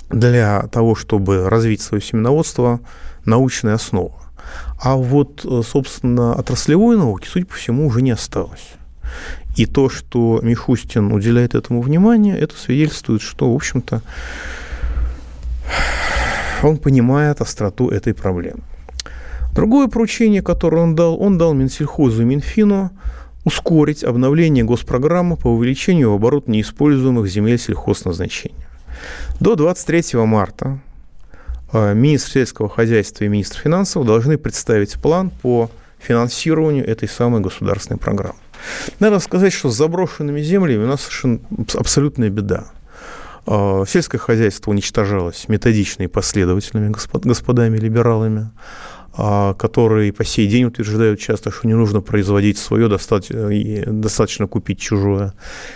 для 0.10 0.68
того, 0.72 0.96
чтобы 0.96 1.50
развить 1.50 1.82
свое 1.82 2.02
семеноводство, 2.02 2.82
научная 3.26 3.76
основа. 3.76 4.22
А 4.82 4.96
вот, 4.96 5.46
э, 5.46 5.62
собственно, 5.66 6.34
отраслевой 6.34 6.98
науки, 6.98 7.28
судя 7.32 7.46
по 7.46 7.54
всему, 7.54 7.88
уже 7.88 8.02
не 8.02 8.12
осталось. 8.12 8.72
И 9.58 9.66
то, 9.66 9.90
что 9.90 10.40
Мишустин 10.42 11.12
уделяет 11.12 11.56
этому 11.56 11.82
внимание, 11.82 12.38
это 12.40 12.56
свидетельствует, 12.56 13.22
что, 13.22 13.52
в 13.52 13.56
общем-то, 13.56 14.02
он 16.64 16.78
понимает 16.78 17.42
остроту 17.42 17.90
этой 17.90 18.14
проблемы. 18.14 18.62
Другое 19.54 19.88
поручение, 19.88 20.42
которое 20.42 20.84
он 20.84 20.96
дал, 20.96 21.22
он 21.22 21.38
дал 21.38 21.54
Минсельхозу 21.54 22.22
и 22.22 22.26
Минфину 22.26 22.92
ускорить 23.44 24.04
обновление 24.04 24.64
госпрограммы 24.64 25.36
по 25.36 25.48
увеличению 25.48 26.12
в 26.12 26.16
оборот 26.16 26.48
неиспользуемых 26.48 27.28
земель 27.28 27.60
сельхозназначения. 27.60 28.68
До 29.40 29.56
23 29.56 30.20
марта 30.26 30.80
э, 31.74 31.94
министр 31.94 32.32
сельского 32.32 32.70
хозяйства 32.70 33.24
и 33.24 33.28
министр 33.28 33.60
финансов 33.60 34.06
должны 34.06 34.38
представить 34.38 34.94
план 35.02 35.32
по 35.42 35.70
финансированию 36.00 36.88
этой 36.88 37.10
самой 37.10 37.42
государственной 37.42 37.98
программы. 37.98 38.40
Надо 39.00 39.20
сказать, 39.20 39.54
что 39.54 39.70
с 39.70 39.78
заброшенными 39.78 40.42
землями 40.42 40.84
у 40.84 40.88
нас 40.88 41.02
совершенно 41.02 41.40
абсолютная 41.74 42.30
беда. 42.30 42.66
А, 43.46 43.84
сельское 43.88 44.18
хозяйство 44.18 44.72
уничтожалось 44.72 45.48
методично 45.48 46.04
и 46.04 46.08
последовательными 46.08 46.90
господ, 46.90 47.26
господами-либералами, 47.26 48.52
а, 49.14 49.56
которые 49.56 50.14
по 50.14 50.24
сей 50.24 50.48
день 50.48 50.66
утверждают 50.66 51.20
часто, 51.20 51.52
что 51.52 51.68
не 51.68 51.74
нужно 51.74 52.02
производить 52.02 52.58
свое, 52.58 52.88
достаточно, 52.88 53.50
достаточно 53.92 54.48
купить 54.48 54.80
чужое. 54.80 55.34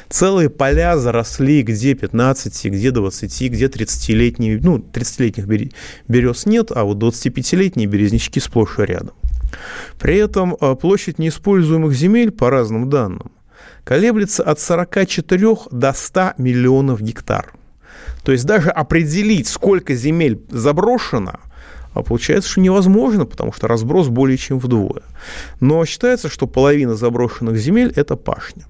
Целые 0.10 0.50
поля 0.50 0.98
заросли 0.98 1.64
где 1.64 1.96
15, 1.96 2.66
где 2.66 2.92
20, 2.92 3.52
где 3.52 3.66
30-летние, 3.66 4.60
ну, 4.62 4.78
30-летних 4.78 5.48
берез 6.08 6.46
нет, 6.46 6.72
а 6.74 6.84
вот 6.84 6.98
25-летние 6.98 7.88
березнячки 7.88 8.40
сплошь 8.40 8.80
и 8.80 8.84
рядом. 8.84 9.16
При 10.00 10.18
этом 10.18 10.56
а, 10.60 10.76
площадь 10.76 11.20
неиспользуемых 11.20 11.94
земель, 11.94 12.32
по 12.32 12.50
разным 12.50 12.90
данным, 12.90 13.32
колеблется 13.84 14.44
от 14.44 14.60
44 14.60 15.56
до 15.72 15.94
100 15.94 16.34
миллионов 16.38 17.02
гектар. 17.02 17.54
То 18.24 18.32
есть 18.32 18.46
даже 18.46 18.70
определить, 18.70 19.48
сколько 19.48 19.94
земель 19.94 20.42
заброшено, 20.50 21.40
а 21.94 22.04
получается, 22.04 22.50
что 22.50 22.60
невозможно, 22.60 23.26
потому 23.26 23.54
что 23.54 23.68
разброс 23.68 24.10
более 24.10 24.38
чем 24.38 24.60
вдвое. 24.60 25.04
Но 25.62 25.86
считается, 25.86 26.30
что 26.30 26.46
половина 26.46 26.96
заброшенных 26.96 27.58
земель– 27.58 27.94
это 27.96 28.16
пашня. 28.18 28.66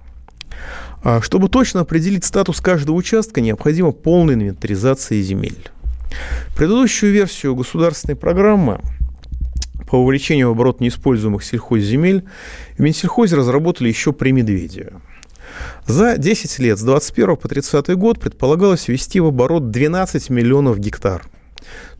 А 1.03 1.21
чтобы 1.21 1.49
точно 1.49 1.81
определить 1.81 2.25
статус 2.25 2.61
каждого 2.61 2.95
участка, 2.95 3.41
необходима 3.41 3.91
полная 3.91 4.35
инвентаризация 4.35 5.21
земель. 5.21 5.69
Предыдущую 6.55 7.13
версию 7.13 7.55
государственной 7.55 8.15
программы 8.15 8.81
по 9.87 9.95
увеличению 9.95 10.49
в 10.49 10.51
оборот 10.51 10.81
неиспользуемых 10.81 11.43
сельхозземель 11.43 12.25
в 12.77 12.81
Минсельхозе 12.81 13.35
разработали 13.35 13.89
еще 13.89 14.13
при 14.13 14.31
Медведеве. 14.31 14.93
За 15.85 16.17
10 16.17 16.59
лет, 16.59 16.77
с 16.77 16.81
21 16.81 17.37
по 17.37 17.47
30 17.47 17.95
год, 17.95 18.19
предполагалось 18.19 18.87
ввести 18.87 19.19
в 19.19 19.27
оборот 19.27 19.71
12 19.71 20.29
миллионов 20.29 20.79
гектар. 20.79 21.23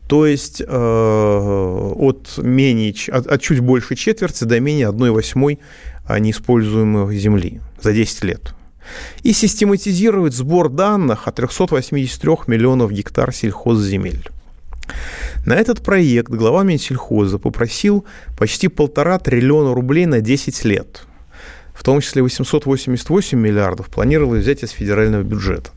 То 0.08 0.26
есть 0.26 0.60
э, 0.60 0.66
от, 0.66 2.38
менее, 2.38 2.94
от, 3.10 3.26
от 3.26 3.40
чуть 3.40 3.60
больше 3.60 3.96
четверти 3.96 4.44
до 4.44 4.60
менее 4.60 4.88
1 4.88 5.12
восьмой 5.12 5.58
неиспользуемой 6.08 7.16
земли 7.16 7.60
за 7.80 7.92
10 7.92 8.24
лет. 8.24 8.54
И 9.22 9.32
систематизировать 9.32 10.34
сбор 10.34 10.68
данных 10.68 11.26
о 11.26 11.32
383 11.32 12.32
миллионов 12.46 12.92
гектар 12.92 13.32
сельхозземель. 13.32 14.28
На 15.46 15.54
этот 15.54 15.80
проект 15.80 16.28
глава 16.28 16.64
Минсельхоза 16.64 17.38
попросил 17.38 18.04
почти 18.36 18.66
полтора 18.66 19.20
триллиона 19.20 19.74
рублей 19.74 20.04
на 20.04 20.20
10 20.20 20.64
лет. 20.64 21.02
В 21.72 21.84
том 21.84 22.00
числе 22.00 22.20
888 22.20 23.38
миллиардов 23.38 23.86
планировалось 23.86 24.42
взять 24.42 24.64
из 24.64 24.70
федерального 24.70 25.22
бюджета. 25.22 25.70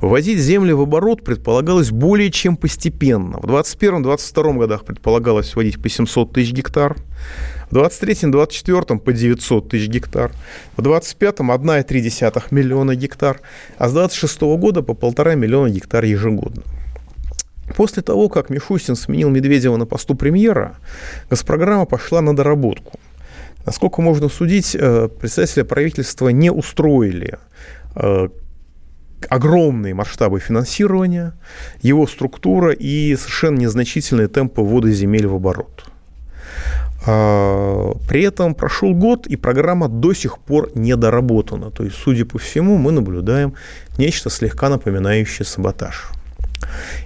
Вводить 0.00 0.38
земли 0.38 0.72
в 0.72 0.80
оборот 0.80 1.22
предполагалось 1.22 1.90
более 1.90 2.30
чем 2.30 2.56
постепенно. 2.56 3.38
В 3.40 3.44
2021-2022 3.44 4.58
годах 4.58 4.86
предполагалось 4.86 5.54
вводить 5.54 5.82
по 5.82 5.90
700 5.90 6.32
тысяч 6.32 6.52
гектар, 6.52 6.96
в 7.70 7.76
23-24 7.76 9.00
по 9.00 9.12
900 9.12 9.68
тысяч 9.68 9.88
гектар, 9.88 10.32
в 10.78 10.80
25-м 10.80 11.52
1,3 11.52 12.42
миллиона 12.52 12.94
гектар, 12.94 13.42
а 13.76 13.90
с 13.90 13.92
26 13.92 14.40
года 14.40 14.80
по 14.80 14.94
полтора 14.94 15.34
миллиона 15.34 15.68
гектар 15.68 16.04
ежегодно. 16.04 16.62
После 17.76 18.02
того, 18.02 18.28
как 18.28 18.50
Мишустин 18.50 18.96
сменил 18.96 19.30
Медведева 19.30 19.76
на 19.76 19.86
посту 19.86 20.14
премьера, 20.14 20.76
госпрограмма 21.30 21.84
пошла 21.84 22.20
на 22.20 22.34
доработку. 22.34 22.98
Насколько 23.66 24.02
можно 24.02 24.28
судить, 24.28 24.74
э, 24.74 25.08
представители 25.20 25.62
правительства 25.62 26.28
не 26.28 26.50
устроили 26.50 27.38
э, 27.94 28.28
огромные 29.28 29.94
масштабы 29.94 30.40
финансирования, 30.40 31.34
его 31.82 32.06
структура 32.06 32.72
и 32.72 33.16
совершенно 33.16 33.58
незначительные 33.58 34.28
темпы 34.28 34.62
ввода 34.62 34.90
земель 34.90 35.26
в 35.26 35.34
оборот. 35.34 35.84
А, 37.06 37.94
при 38.08 38.22
этом 38.22 38.54
прошел 38.54 38.94
год, 38.94 39.26
и 39.26 39.36
программа 39.36 39.88
до 39.88 40.12
сих 40.14 40.38
пор 40.38 40.70
не 40.74 40.96
доработана. 40.96 41.70
То 41.70 41.84
есть, 41.84 41.96
судя 41.96 42.24
по 42.24 42.38
всему, 42.38 42.76
мы 42.76 42.92
наблюдаем 42.92 43.54
нечто 43.98 44.30
слегка 44.30 44.68
напоминающее 44.68 45.46
саботаж. 45.46 46.10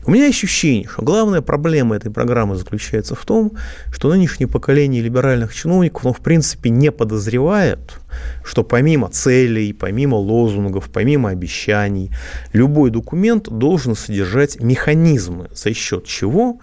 У 0.05 0.11
меня 0.11 0.27
ощущение, 0.27 0.89
что 0.89 1.03
главная 1.03 1.43
проблема 1.43 1.97
этой 1.97 2.11
программы 2.11 2.57
заключается 2.57 3.15
в 3.15 3.25
том, 3.25 3.53
что 3.93 4.09
нынешнее 4.11 4.49
поколение 4.49 5.03
либеральных 5.03 5.55
чиновников, 5.55 6.05
ну, 6.05 6.13
в 6.13 6.21
принципе, 6.21 6.71
не 6.71 6.91
подозревает, 6.91 8.01
что 8.45 8.65
помимо 8.65 9.09
целей, 9.09 9.73
помимо 9.73 10.17
лозунгов, 10.17 10.91
помимо 10.91 11.31
обещаний, 11.31 12.11
любой 12.53 12.91
документ 12.91 13.49
должен 13.49 13.95
содержать 13.95 14.61
механизмы, 14.61 15.49
за 15.55 15.73
счет 15.73 16.05
чего 16.05 16.59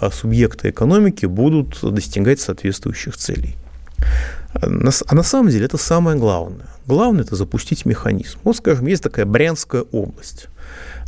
а, 0.00 0.10
субъекты 0.10 0.70
экономики 0.70 1.26
будут 1.26 1.78
достигать 1.82 2.40
соответствующих 2.40 3.16
целей. 3.16 3.56
А 4.54 4.68
на 4.68 5.22
самом 5.22 5.48
деле 5.48 5.64
это 5.64 5.78
самое 5.78 6.18
главное. 6.18 6.66
Главное– 6.86 7.22
это 7.24 7.36
запустить 7.36 7.86
механизм. 7.86 8.38
Вот, 8.44 8.56
скажем, 8.56 8.86
есть 8.86 9.02
такая 9.02 9.24
Брянская 9.24 9.82
область. 9.92 10.48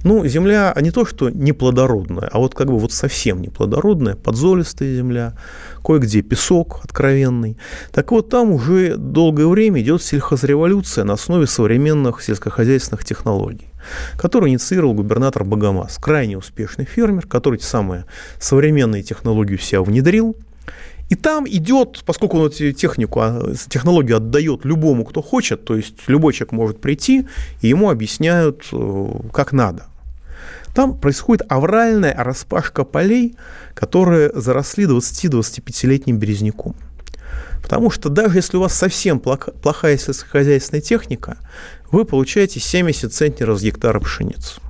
Ну, 0.05 0.27
земля 0.27 0.75
не 0.81 0.91
то, 0.91 1.07
что 1.07 1.31
неплодородная, 1.31 2.29
а 2.31 2.39
вот 2.39 2.55
как 2.55 2.69
бы 2.69 2.79
вот 2.79 2.93
совсем 2.93 3.41
неплодородная, 3.41 4.15
подзолистая 4.15 4.95
земля, 4.95 5.35
кое-где 5.83 6.21
песок 6.21 6.81
откровенный. 6.85 7.57
Так 7.91 8.13
вот, 8.13 8.29
там 8.29 8.53
уже 8.53 8.97
долгое 8.97 9.47
время 9.47 9.81
идет 9.81 10.03
сельхозреволюция 10.03 11.05
на 11.05 11.15
основе 11.15 11.47
современных 11.47 12.23
сельскохозяйственных 12.23 13.05
технологий 13.05 13.69
которую 14.17 14.51
инициировал 14.51 14.95
губернатор 14.95 15.45
Богомаз, 15.45 15.99
крайне 15.99 16.39
успешный 16.39 16.87
фермер, 16.87 17.27
который 17.27 17.57
эти 17.57 17.65
самые 17.65 18.07
современные 18.39 19.03
технологии 19.03 19.57
в 19.57 19.63
себя 19.63 19.83
внедрил, 19.83 20.37
и 21.11 21.17
там 21.17 21.47
идет, 21.47 22.03
поскольку 22.07 22.39
он 22.39 22.47
эту 22.47 22.73
технику, 22.73 23.21
а, 23.21 23.53
технологию 23.69 24.17
отдает 24.17 24.65
любому, 24.65 25.05
кто 25.05 25.21
хочет, 25.21 25.65
то 25.65 25.77
есть 25.77 25.97
любой 26.07 26.33
человек 26.33 26.53
может 26.53 26.81
прийти, 26.81 27.27
и 27.61 27.69
ему 27.69 27.91
объясняют, 27.91 28.67
э, 28.73 29.11
как 29.33 29.53
надо. 29.53 29.87
Там 30.75 30.99
происходит 30.99 31.47
авральная 31.49 32.15
распашка 32.15 32.85
полей, 32.85 33.37
которые 33.75 34.31
заросли 34.35 34.87
20-25-летним 34.87 36.19
березняком. 36.19 36.75
Потому 37.63 37.91
что 37.91 38.11
даже 38.11 38.37
если 38.37 38.57
у 38.59 38.61
вас 38.61 38.75
совсем 38.75 39.21
плохая 39.21 39.97
сельскохозяйственная 39.97 40.83
техника, 40.83 41.39
вы 41.91 42.05
получаете 42.05 42.61
70 42.61 43.13
центнеров 43.13 43.59
с 43.59 43.63
гектара 43.63 44.01
пшеницы. 44.01 44.61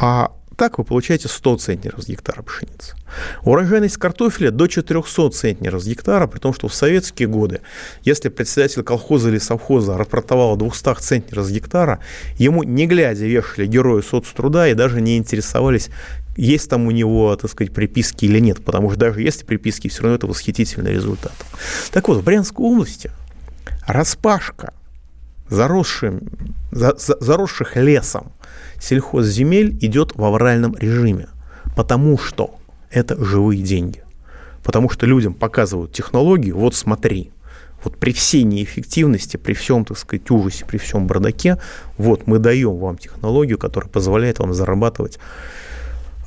А 0.00 0.32
так 0.62 0.78
вы 0.78 0.84
получаете 0.84 1.26
100 1.26 1.56
центнеров 1.56 2.04
с 2.04 2.06
гектара 2.06 2.40
пшеницы. 2.40 2.94
Урожайность 3.42 3.96
картофеля 3.96 4.52
до 4.52 4.68
400 4.68 5.30
центнеров 5.30 5.82
с 5.82 5.86
гектара, 5.88 6.28
при 6.28 6.38
том, 6.38 6.54
что 6.54 6.68
в 6.68 6.74
советские 6.74 7.26
годы, 7.26 7.62
если 8.04 8.28
председатель 8.28 8.84
колхоза 8.84 9.30
или 9.30 9.38
совхоза 9.38 9.98
рапортовал 9.98 10.52
о 10.52 10.56
200 10.56 11.00
центнеров 11.00 11.46
с 11.46 11.50
гектара, 11.50 11.98
ему 12.38 12.62
не 12.62 12.86
глядя 12.86 13.26
вешали 13.26 13.66
героя 13.66 14.02
соцтруда 14.02 14.68
и 14.68 14.74
даже 14.74 15.00
не 15.00 15.16
интересовались, 15.16 15.90
есть 16.36 16.70
там 16.70 16.86
у 16.86 16.92
него, 16.92 17.34
так 17.34 17.50
сказать, 17.50 17.74
приписки 17.74 18.26
или 18.26 18.38
нет, 18.38 18.64
потому 18.64 18.90
что 18.90 19.00
даже 19.00 19.20
если 19.20 19.44
приписки, 19.44 19.88
все 19.88 20.02
равно 20.02 20.14
это 20.14 20.28
восхитительный 20.28 20.92
результат. 20.92 21.34
Так 21.90 22.06
вот, 22.06 22.18
в 22.18 22.22
Брянской 22.22 22.64
области 22.64 23.10
распашка 23.84 24.72
заросшим, 25.52 26.22
за, 26.70 26.94
за, 26.96 27.16
заросших 27.20 27.76
лесом 27.76 28.32
сельхозземель 28.80 29.78
идет 29.80 30.16
в 30.16 30.24
авральном 30.24 30.74
режиме, 30.76 31.28
потому 31.76 32.18
что 32.18 32.54
это 32.90 33.22
живые 33.22 33.62
деньги. 33.62 34.02
Потому 34.64 34.88
что 34.88 35.06
людям 35.06 35.34
показывают 35.34 35.92
технологию, 35.92 36.56
вот 36.56 36.74
смотри, 36.74 37.32
вот 37.84 37.96
при 37.98 38.12
всей 38.12 38.44
неэффективности, 38.44 39.36
при 39.36 39.54
всем, 39.54 39.84
так 39.84 39.98
сказать, 39.98 40.30
ужасе, 40.30 40.64
при 40.64 40.78
всем 40.78 41.06
бардаке, 41.06 41.58
вот 41.98 42.26
мы 42.26 42.38
даем 42.38 42.76
вам 42.76 42.96
технологию, 42.96 43.58
которая 43.58 43.90
позволяет 43.90 44.38
вам 44.38 44.54
зарабатывать 44.54 45.18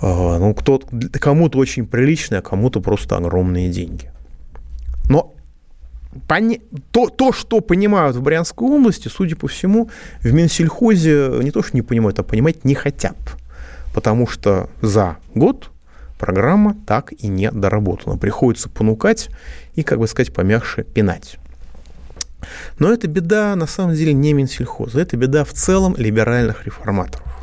а, 0.01 0.37
ну, 0.37 0.53
кто, 0.53 0.81
кому-то 1.13 1.57
очень 1.57 1.87
приличные, 1.87 2.39
а 2.39 2.41
кому-то 2.41 2.81
просто 2.81 3.15
огромные 3.15 3.69
деньги. 3.69 4.11
Но 5.09 5.34
пони... 6.27 6.61
то, 6.91 7.09
то, 7.09 7.31
что 7.31 7.59
понимают 7.61 8.15
в 8.15 8.21
Брянской 8.21 8.67
области, 8.67 9.07
судя 9.07 9.35
по 9.35 9.47
всему, 9.47 9.89
в 10.21 10.31
Минсельхозе 10.31 11.39
не 11.41 11.51
то, 11.51 11.63
что 11.63 11.75
не 11.75 11.81
понимают, 11.81 12.19
а 12.19 12.23
понимать 12.23 12.65
не 12.65 12.75
хотят. 12.75 13.17
Потому 13.93 14.27
что 14.27 14.69
за 14.81 15.17
год 15.33 15.69
программа 16.17 16.75
так 16.85 17.13
и 17.13 17.27
не 17.27 17.51
доработана. 17.51 18.17
Приходится 18.17 18.69
понукать 18.69 19.29
и, 19.75 19.83
как 19.83 19.99
бы 19.99 20.07
сказать, 20.07 20.33
помягче 20.33 20.83
пинать. 20.83 21.37
Но 22.77 22.91
это 22.91 23.07
беда, 23.07 23.55
на 23.55 23.67
самом 23.67 23.95
деле, 23.95 24.13
не 24.13 24.33
Минсельхоза. 24.33 24.99
Это 24.99 25.17
беда 25.17 25.43
в 25.43 25.53
целом 25.53 25.95
либеральных 25.97 26.65
реформаторов 26.65 27.34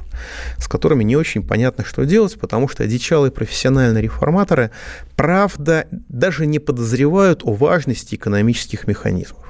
с 0.59 0.69
которыми 0.69 1.05
не 1.05 1.17
очень 1.17 1.47
понятно, 1.47 1.85
что 1.85 2.05
делать, 2.05 2.39
потому 2.39 2.69
что 2.69 2.85
одичалые 2.85 3.31
профессиональные 3.31 4.03
реформаторы, 4.03 4.71
правда, 5.17 5.87
даже 6.09 6.47
не 6.47 6.59
подозревают 6.59 7.43
о 7.45 7.53
важности 7.55 8.15
экономических 8.15 8.87
механизмов. 8.87 9.43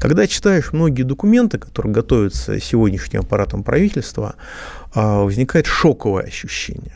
Когда 0.00 0.26
читаешь 0.26 0.72
многие 0.72 1.02
документы, 1.02 1.58
которые 1.58 1.92
готовятся 1.92 2.60
сегодняшним 2.60 3.20
аппаратом 3.20 3.64
правительства, 3.64 4.36
а, 4.94 5.24
возникает 5.24 5.66
шоковое 5.66 6.24
ощущение. 6.24 6.94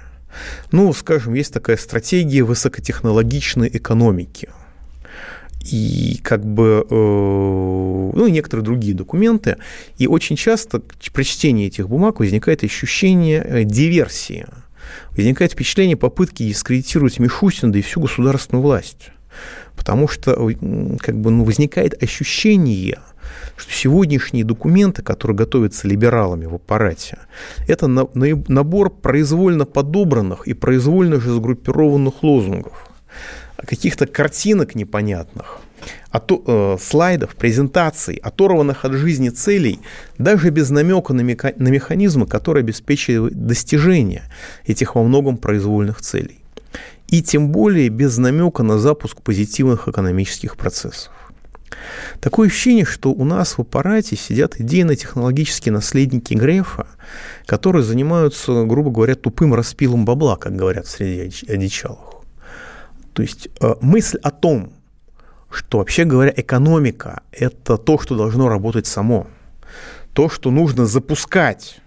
Ну, 0.70 0.92
скажем, 0.92 1.34
есть 1.34 1.52
такая 1.52 1.76
стратегия 1.76 2.42
высокотехнологичной 2.42 3.68
экономики– 3.68 4.48
и 5.64 6.18
как 6.22 6.44
бы, 6.44 6.86
э, 6.88 6.94
ну, 6.94 8.26
и 8.26 8.30
некоторые 8.30 8.64
другие 8.64 8.94
документы. 8.94 9.56
И 9.98 10.06
очень 10.06 10.36
часто 10.36 10.80
при 11.12 11.22
чтении 11.22 11.66
этих 11.66 11.88
бумаг 11.88 12.20
возникает 12.20 12.64
ощущение 12.64 13.44
э, 13.44 13.64
диверсии. 13.64 14.46
Возникает 15.10 15.52
впечатление 15.52 15.96
попытки 15.96 16.42
дискредитировать 16.42 17.18
Мишустина, 17.18 17.72
да 17.72 17.78
и 17.78 17.82
всю 17.82 18.00
государственную 18.00 18.62
власть. 18.62 19.10
Потому 19.76 20.08
что 20.08 20.34
как 21.00 21.18
бы, 21.18 21.30
ну, 21.30 21.44
возникает 21.44 22.02
ощущение, 22.02 22.98
что 23.56 23.72
сегодняшние 23.72 24.44
документы, 24.44 25.02
которые 25.02 25.36
готовятся 25.36 25.88
либералами 25.88 26.46
в 26.46 26.54
аппарате, 26.54 27.18
это 27.66 27.88
набор 27.88 28.90
произвольно 28.90 29.64
подобранных 29.64 30.46
и 30.46 30.52
произвольно 30.52 31.20
же 31.20 31.32
сгруппированных 31.32 32.22
лозунгов 32.22 32.92
каких-то 33.66 34.06
картинок 34.06 34.74
непонятных, 34.74 35.58
а 36.10 36.20
то, 36.20 36.42
э, 36.46 36.82
слайдов, 36.82 37.34
презентаций, 37.34 38.16
оторванных 38.16 38.84
от 38.84 38.92
жизни 38.92 39.30
целей, 39.30 39.80
даже 40.18 40.50
без 40.50 40.70
намека 40.70 41.12
на, 41.12 41.22
мека- 41.22 41.54
на 41.56 41.68
механизмы, 41.68 42.26
которые 42.26 42.62
обеспечивают 42.62 43.34
достижение 43.34 44.24
этих 44.66 44.94
во 44.94 45.02
многом 45.02 45.36
произвольных 45.36 46.00
целей. 46.00 46.38
И 47.08 47.22
тем 47.22 47.50
более 47.50 47.88
без 47.88 48.16
намека 48.18 48.62
на 48.62 48.78
запуск 48.78 49.20
позитивных 49.22 49.88
экономических 49.88 50.56
процессов. 50.56 51.12
Такое 52.20 52.48
ощущение, 52.48 52.84
что 52.84 53.10
у 53.10 53.24
нас 53.24 53.58
в 53.58 53.60
аппарате 53.60 54.16
сидят 54.16 54.60
идейно-технологические 54.60 55.72
наследники 55.72 56.34
Грефа, 56.34 56.86
которые 57.46 57.82
занимаются, 57.82 58.64
грубо 58.64 58.90
говоря, 58.90 59.14
тупым 59.14 59.54
распилом 59.54 60.04
бабла, 60.04 60.36
как 60.36 60.54
говорят 60.54 60.86
среди 60.86 61.32
одичалых. 61.48 62.11
То 63.12 63.22
есть 63.22 63.48
э, 63.60 63.74
мысль 63.80 64.18
о 64.22 64.30
том, 64.30 64.72
что 65.50 65.78
вообще 65.78 66.04
говоря, 66.04 66.32
экономика– 66.34 67.22
это 67.32 67.76
то, 67.76 67.98
что 67.98 68.16
должно 68.16 68.48
работать 68.48 68.86
само, 68.86 69.26
то, 70.14 70.28
что 70.28 70.50
нужно 70.50 70.86
запускать 70.86 71.82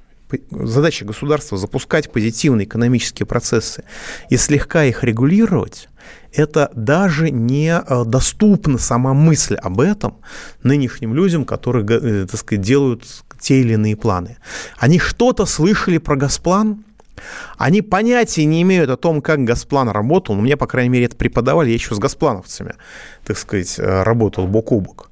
задача 0.51 1.05
государства 1.05 1.57
запускать 1.57 2.11
позитивные 2.11 2.65
экономические 2.65 3.25
процессы 3.25 3.83
и 4.29 4.37
слегка 4.37 4.83
их 4.85 5.03
регулировать, 5.03 5.87
это 6.33 6.71
даже 6.75 7.29
не 7.29 7.77
э, 7.77 8.03
доступна 8.05 8.77
сама 8.77 9.13
мысль 9.13 9.55
об 9.55 9.79
этом 9.79 10.17
нынешним 10.63 11.13
людям, 11.13 11.45
которые, 11.45 11.85
э, 11.85 12.27
так 12.29 12.39
сказать, 12.39 12.63
делают 12.63 13.03
те 13.39 13.61
или 13.61 13.73
иные 13.73 13.95
планы. 13.95 14.37
Они 14.77 14.99
что-то 14.99 15.45
слышали 15.45 15.97
про 15.97 16.15
Газплан? 16.15 16.83
Они 17.57 17.81
понятия 17.81 18.45
не 18.45 18.61
имеют 18.61 18.89
о 18.89 18.97
том, 18.97 19.21
как 19.21 19.43
Газплан 19.43 19.89
работал. 19.89 20.35
Но 20.35 20.41
мне, 20.41 20.57
по 20.57 20.67
крайней 20.67 20.89
мере, 20.89 21.05
это 21.05 21.15
преподавали. 21.15 21.69
Я 21.69 21.75
еще 21.75 21.95
с 21.95 21.99
газплановцами, 21.99 22.75
так 23.25 23.37
сказать, 23.37 23.75
э, 23.77 24.03
работал 24.03 24.47
бок 24.47 24.71
о 24.71 24.79
бок. 24.79 25.11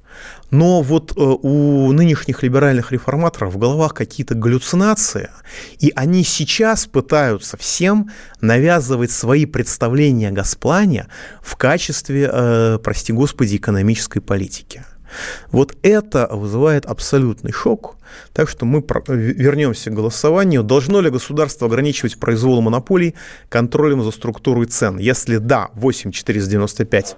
Но 0.50 0.82
вот 0.82 1.12
э, 1.12 1.20
у 1.20 1.90
нынешних 1.92 2.42
либеральных 2.42 2.92
реформаторов 2.92 3.54
в 3.54 3.58
головах 3.58 3.94
какие-то 3.94 4.34
галлюцинации, 4.34 5.30
и 5.78 5.92
они 5.96 6.22
сейчас 6.22 6.86
пытаются 6.86 7.56
всем 7.56 8.10
навязывать 8.40 9.10
свои 9.10 9.46
представления 9.46 10.28
о 10.28 10.32
Госплане 10.32 11.08
в 11.42 11.56
качестве, 11.56 12.30
э, 12.32 12.78
прости 12.82 13.12
господи, 13.12 13.56
экономической 13.56 14.20
политики. 14.20 14.84
Вот 15.50 15.74
это 15.82 16.28
вызывает 16.30 16.86
абсолютный 16.86 17.52
шок. 17.52 17.96
Так 18.32 18.48
что 18.48 18.64
мы 18.64 18.84
вернемся 19.08 19.90
к 19.90 19.94
голосованию. 19.94 20.62
Должно 20.62 21.00
ли 21.00 21.10
государство 21.10 21.66
ограничивать 21.66 22.18
произвол 22.18 22.60
монополий 22.60 23.14
контролем 23.48 24.02
за 24.02 24.10
структурой 24.10 24.66
цен? 24.66 24.98
Если 24.98 25.38
да, 25.38 25.68
8 25.74 26.12
495 26.12 27.16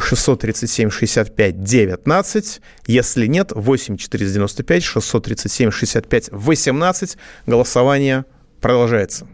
637 0.00 0.90
65 0.90 1.62
19. 1.62 2.60
Если 2.86 3.26
нет, 3.26 3.52
8 3.54 3.96
495 3.96 4.82
637 4.82 5.70
65 5.70 6.28
18. 6.32 7.16
Голосование 7.46 8.24
продолжается. 8.60 9.26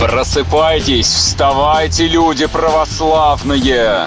Просыпайтесь, 0.00 1.06
вставайте, 1.06 2.06
люди 2.06 2.46
православные! 2.46 4.06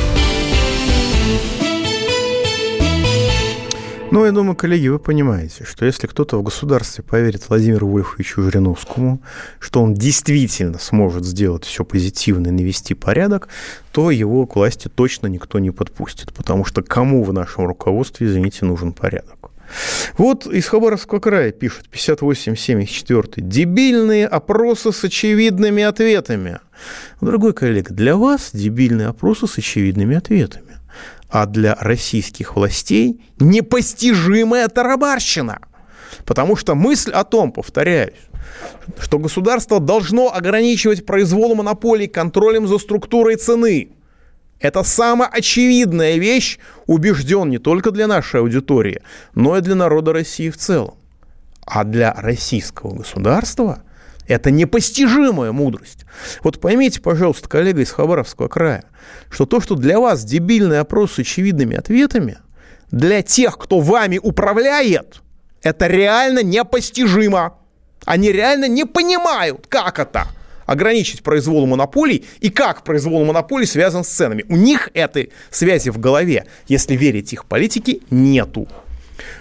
Ну, 4.11 4.25
я 4.25 4.33
думаю, 4.33 4.57
коллеги, 4.57 4.89
вы 4.89 4.99
понимаете, 4.99 5.63
что 5.63 5.85
если 5.85 6.05
кто-то 6.05 6.37
в 6.37 6.43
государстве 6.43 7.01
поверит 7.01 7.47
Владимиру 7.47 7.87
Вольфовичу 7.87 8.43
Жириновскому, 8.43 9.21
что 9.57 9.81
он 9.81 9.93
действительно 9.93 10.79
сможет 10.79 11.23
сделать 11.23 11.63
все 11.63 11.85
позитивно 11.85 12.47
и 12.47 12.51
навести 12.51 12.93
порядок, 12.93 13.47
то 13.93 14.11
его 14.11 14.45
к 14.47 14.57
власти 14.57 14.89
точно 14.93 15.27
никто 15.27 15.59
не 15.59 15.71
подпустит, 15.71 16.33
потому 16.33 16.65
что 16.65 16.81
кому 16.81 17.23
в 17.23 17.31
нашем 17.31 17.65
руководстве, 17.65 18.27
извините, 18.27 18.65
нужен 18.65 18.91
порядок. 18.91 19.49
Вот 20.17 20.45
из 20.45 20.67
Хабаровского 20.67 21.19
края 21.19 21.53
пишет 21.53 21.87
5874. 21.87 23.47
Дебильные 23.47 24.27
опросы 24.27 24.91
с 24.91 25.05
очевидными 25.05 25.83
ответами. 25.83 26.59
Дорогой 27.21 27.53
коллега, 27.53 27.93
для 27.93 28.17
вас 28.17 28.49
дебильные 28.51 29.07
опросы 29.07 29.47
с 29.47 29.57
очевидными 29.57 30.17
ответами 30.17 30.70
а 31.31 31.45
для 31.45 31.75
российских 31.79 32.55
властей 32.55 33.21
непостижимая 33.39 34.67
тарабарщина. 34.67 35.59
Потому 36.25 36.57
что 36.57 36.75
мысль 36.75 37.11
о 37.11 37.23
том, 37.23 37.53
повторяюсь, 37.53 38.19
что 38.99 39.17
государство 39.17 39.79
должно 39.79 40.33
ограничивать 40.33 41.05
произвол 41.05 41.55
монополий 41.55 42.07
контролем 42.07 42.67
за 42.67 42.77
структурой 42.77 43.37
цены. 43.37 43.89
Это 44.59 44.83
самая 44.83 45.29
очевидная 45.29 46.17
вещь, 46.17 46.59
убежден 46.85 47.49
не 47.49 47.57
только 47.57 47.91
для 47.91 48.07
нашей 48.07 48.41
аудитории, 48.41 49.01
но 49.33 49.57
и 49.57 49.61
для 49.61 49.75
народа 49.75 50.13
России 50.13 50.49
в 50.49 50.57
целом. 50.57 50.95
А 51.65 51.85
для 51.85 52.13
российского 52.13 52.93
государства– 52.93 53.83
это 54.27 54.51
непостижимая 54.51 55.51
мудрость. 55.51 56.05
Вот 56.43 56.59
поймите, 56.59 57.01
пожалуйста, 57.01 57.49
коллега 57.49 57.81
из 57.81 57.91
Хабаровского 57.91 58.47
края, 58.47 58.83
что 59.29 59.45
то, 59.45 59.61
что 59.61 59.75
для 59.75 59.99
вас 59.99 60.23
дебильный 60.23 60.79
опрос 60.79 61.13
с 61.13 61.19
очевидными 61.19 61.75
ответами, 61.75 62.37
для 62.91 63.21
тех, 63.21 63.57
кто 63.57 63.79
вами 63.79 64.19
управляет, 64.21 65.21
это 65.63 65.87
реально 65.87 66.43
непостижимо. 66.43 67.57
Они 68.05 68.31
реально 68.31 68.67
не 68.67 68.85
понимают, 68.85 69.67
как 69.67 69.99
это 69.99 70.27
ограничить 70.65 71.21
произвол 71.21 71.65
монополий 71.67 72.25
и 72.39 72.49
как 72.49 72.83
произвол 72.83 73.25
монополий 73.25 73.67
связан 73.67 74.03
с 74.03 74.07
ценами. 74.07 74.45
У 74.47 74.55
них 74.55 74.89
этой 74.93 75.31
связи 75.49 75.89
в 75.89 75.99
голове, 75.99 76.45
если 76.67 76.95
верить 76.95 77.33
их 77.33 77.45
политике, 77.45 77.99
нету. 78.09 78.67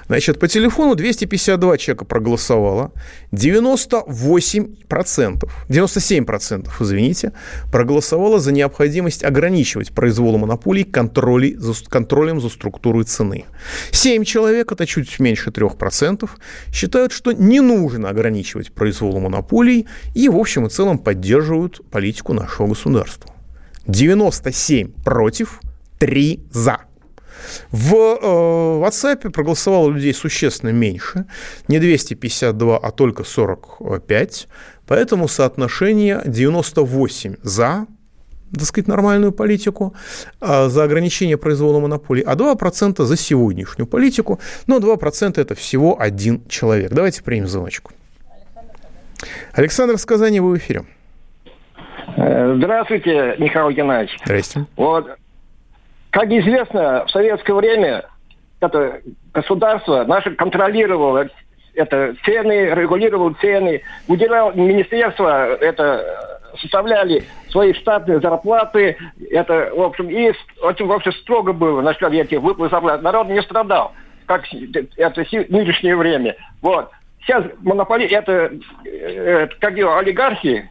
Значит, 0.07 0.39
по 0.39 0.49
телефону 0.49 0.95
252 0.95 1.78
человека 1.78 2.05
проголосовало, 2.05 2.93
98%, 3.33 5.49
97%, 5.68 6.68
извините, 6.81 7.33
проголосовало 7.70 8.41
за 8.41 8.53
необходимость 8.53 9.24
ограничивать 9.24 9.93
произвол 9.93 10.39
монополий 10.39 10.85
контролей, 10.85 11.57
контролем 11.89 12.41
за 12.41 12.49
структурой 12.49 13.05
цены. 13.05 13.45
7 13.93 14.24
человек, 14.24 14.72
это 14.72 14.87
чуть 14.87 15.20
меньше 15.20 15.51
3%, 15.51 16.28
считают, 16.72 17.12
что 17.12 17.33
не 17.33 17.61
нужно 17.61 18.09
ограничивать 18.09 18.72
произвол 18.72 19.20
монополий 19.20 19.87
и, 20.14 20.28
в 20.28 20.37
общем 20.37 20.66
и 20.66 20.70
целом, 20.70 20.99
поддерживают 20.99 21.81
политику 21.91 22.33
нашего 22.33 22.68
государства. 22.68 23.31
97 23.87 24.93
против, 25.05 25.61
3 25.99 26.41
за. 26.51 26.78
В 27.70 27.95
э, 27.95 28.86
WhatsApp 28.86 29.30
проголосовало 29.30 29.91
людей 29.91 30.14
существенно 30.14 30.70
меньше, 30.70 31.24
не 31.68 31.78
252, 31.78 32.78
а 32.78 32.91
только 32.91 33.24
45, 33.24 34.49
поэтому 34.86 35.28
соотношение 35.28 36.22
98 36.24 37.36
за, 37.43 37.86
так 38.53 38.64
сказать, 38.64 38.88
нормальную 38.88 39.32
политику, 39.32 39.95
а 40.41 40.68
за 40.68 40.84
ограничение 40.84 41.36
произвола 41.36 41.80
монополий, 41.80 42.22
а 42.22 42.34
2% 42.34 43.05
за 43.05 43.16
сегодняшнюю 43.16 43.86
политику, 43.86 44.41
но 44.66 44.78
2% 44.78 45.41
это 45.41 45.55
всего 45.55 46.01
один 46.01 46.43
человек. 46.49 46.93
Давайте 46.93 47.22
примем 47.22 47.47
звоночку. 47.47 47.93
Александр 49.53 49.99
с 49.99 50.07
Казани, 50.07 50.41
вы 50.41 50.53
в 50.53 50.59
эфире. 50.59 50.84
Э, 52.16 52.55
здравствуйте, 52.57 53.36
Михаил 53.38 53.70
Геннадьевич. 53.70 54.18
Здрасте. 54.24 54.66
Вот 54.76 55.07
как 56.11 56.30
известно, 56.30 57.04
в 57.06 57.11
советское 57.11 57.54
время 57.54 58.04
это 58.61 59.00
государство 59.32 60.04
наше 60.04 60.32
контролировало 60.32 61.28
это 61.74 62.14
цены, 62.24 62.74
регулировало 62.74 63.34
цены, 63.40 63.82
уделял 64.08 64.52
министерство, 64.54 65.54
это 65.56 66.40
составляли 66.61 67.24
свои 67.50 67.72
штатные 67.72 68.20
зарплаты, 68.20 68.96
это, 69.30 69.70
в 69.74 69.80
общем, 69.80 70.11
и 70.11 70.32
очень, 70.62 70.86
в 70.86 70.92
общем, 70.92 71.12
строго 71.12 71.52
было 71.52 71.80
насчет 71.80 72.12
этих 72.12 72.40
выплат 72.40 72.70
зарплат. 72.70 73.02
Народ 73.02 73.28
не 73.28 73.40
страдал, 73.42 73.92
как 74.26 74.42
это 74.96 75.24
нынешнее 75.48 75.96
время. 75.96 76.36
Вот. 76.61 76.90
Сейчас 77.22 77.44
монополия, 77.61 78.06
это, 78.06 78.50
это 78.84 79.54
как 79.61 79.76
его, 79.76 79.96
олигархи, 79.96 80.68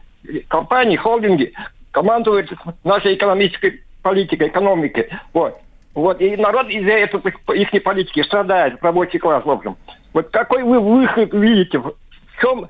компании, 0.48 0.96
холдинги 0.96 1.52
командуют 1.92 2.52
нашей 2.84 3.14
экономической 3.14 3.82
политика, 4.02 4.48
экономики. 4.48 5.08
Вот. 5.32 5.58
Вот. 5.94 6.20
И 6.20 6.36
народ 6.36 6.68
из-за 6.68 6.92
этой 6.92 7.20
их 7.20 7.82
политики 7.82 8.22
страдает, 8.22 8.82
рабочий 8.82 9.18
класс, 9.18 9.44
в 9.44 9.50
общем. 9.50 9.76
Вот 10.12 10.30
какой 10.30 10.62
вы 10.62 10.80
выход 10.80 11.32
видите? 11.32 11.78
В 11.78 11.94
чем, 12.40 12.68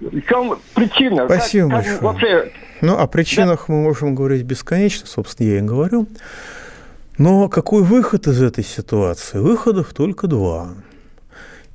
в 0.00 0.20
чем 0.22 0.58
причина? 0.74 1.26
Спасибо 1.26 1.68
как, 1.68 1.76
большое. 1.76 1.94
Как 1.94 2.02
вообще... 2.02 2.52
Ну, 2.80 2.98
о 2.98 3.06
причинах 3.06 3.64
да? 3.66 3.74
мы 3.74 3.82
можем 3.82 4.14
говорить 4.14 4.42
бесконечно, 4.42 5.06
собственно, 5.06 5.48
я 5.48 5.58
и 5.58 5.62
говорю. 5.62 6.06
Но 7.16 7.48
какой 7.48 7.82
выход 7.82 8.26
из 8.26 8.42
этой 8.42 8.64
ситуации? 8.64 9.38
Выходов 9.38 9.94
только 9.94 10.26
два. 10.26 10.70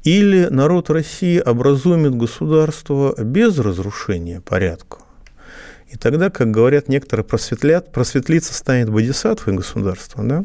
Или 0.03 0.45
народ 0.45 0.89
России 0.89 1.39
образумит 1.39 2.15
государство 2.15 3.13
без 3.21 3.57
разрушения 3.59 4.41
порядка, 4.41 4.99
и 5.91 5.97
тогда, 5.97 6.29
как 6.29 6.51
говорят 6.51 6.87
некоторые, 6.87 7.25
просветлят, 7.25 7.91
просветлиться 7.91 8.53
станет 8.53 8.89
бодисаттвой 8.89 9.55
государства, 9.55 10.23
да? 10.23 10.43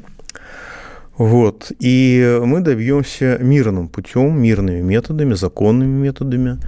Вот. 1.16 1.70
И 1.78 2.40
мы 2.42 2.60
добьемся 2.60 3.38
мирным 3.40 3.88
путем, 3.88 4.40
мирными 4.40 4.80
методами, 4.80 5.34
законными 5.34 6.02
методами 6.02 6.58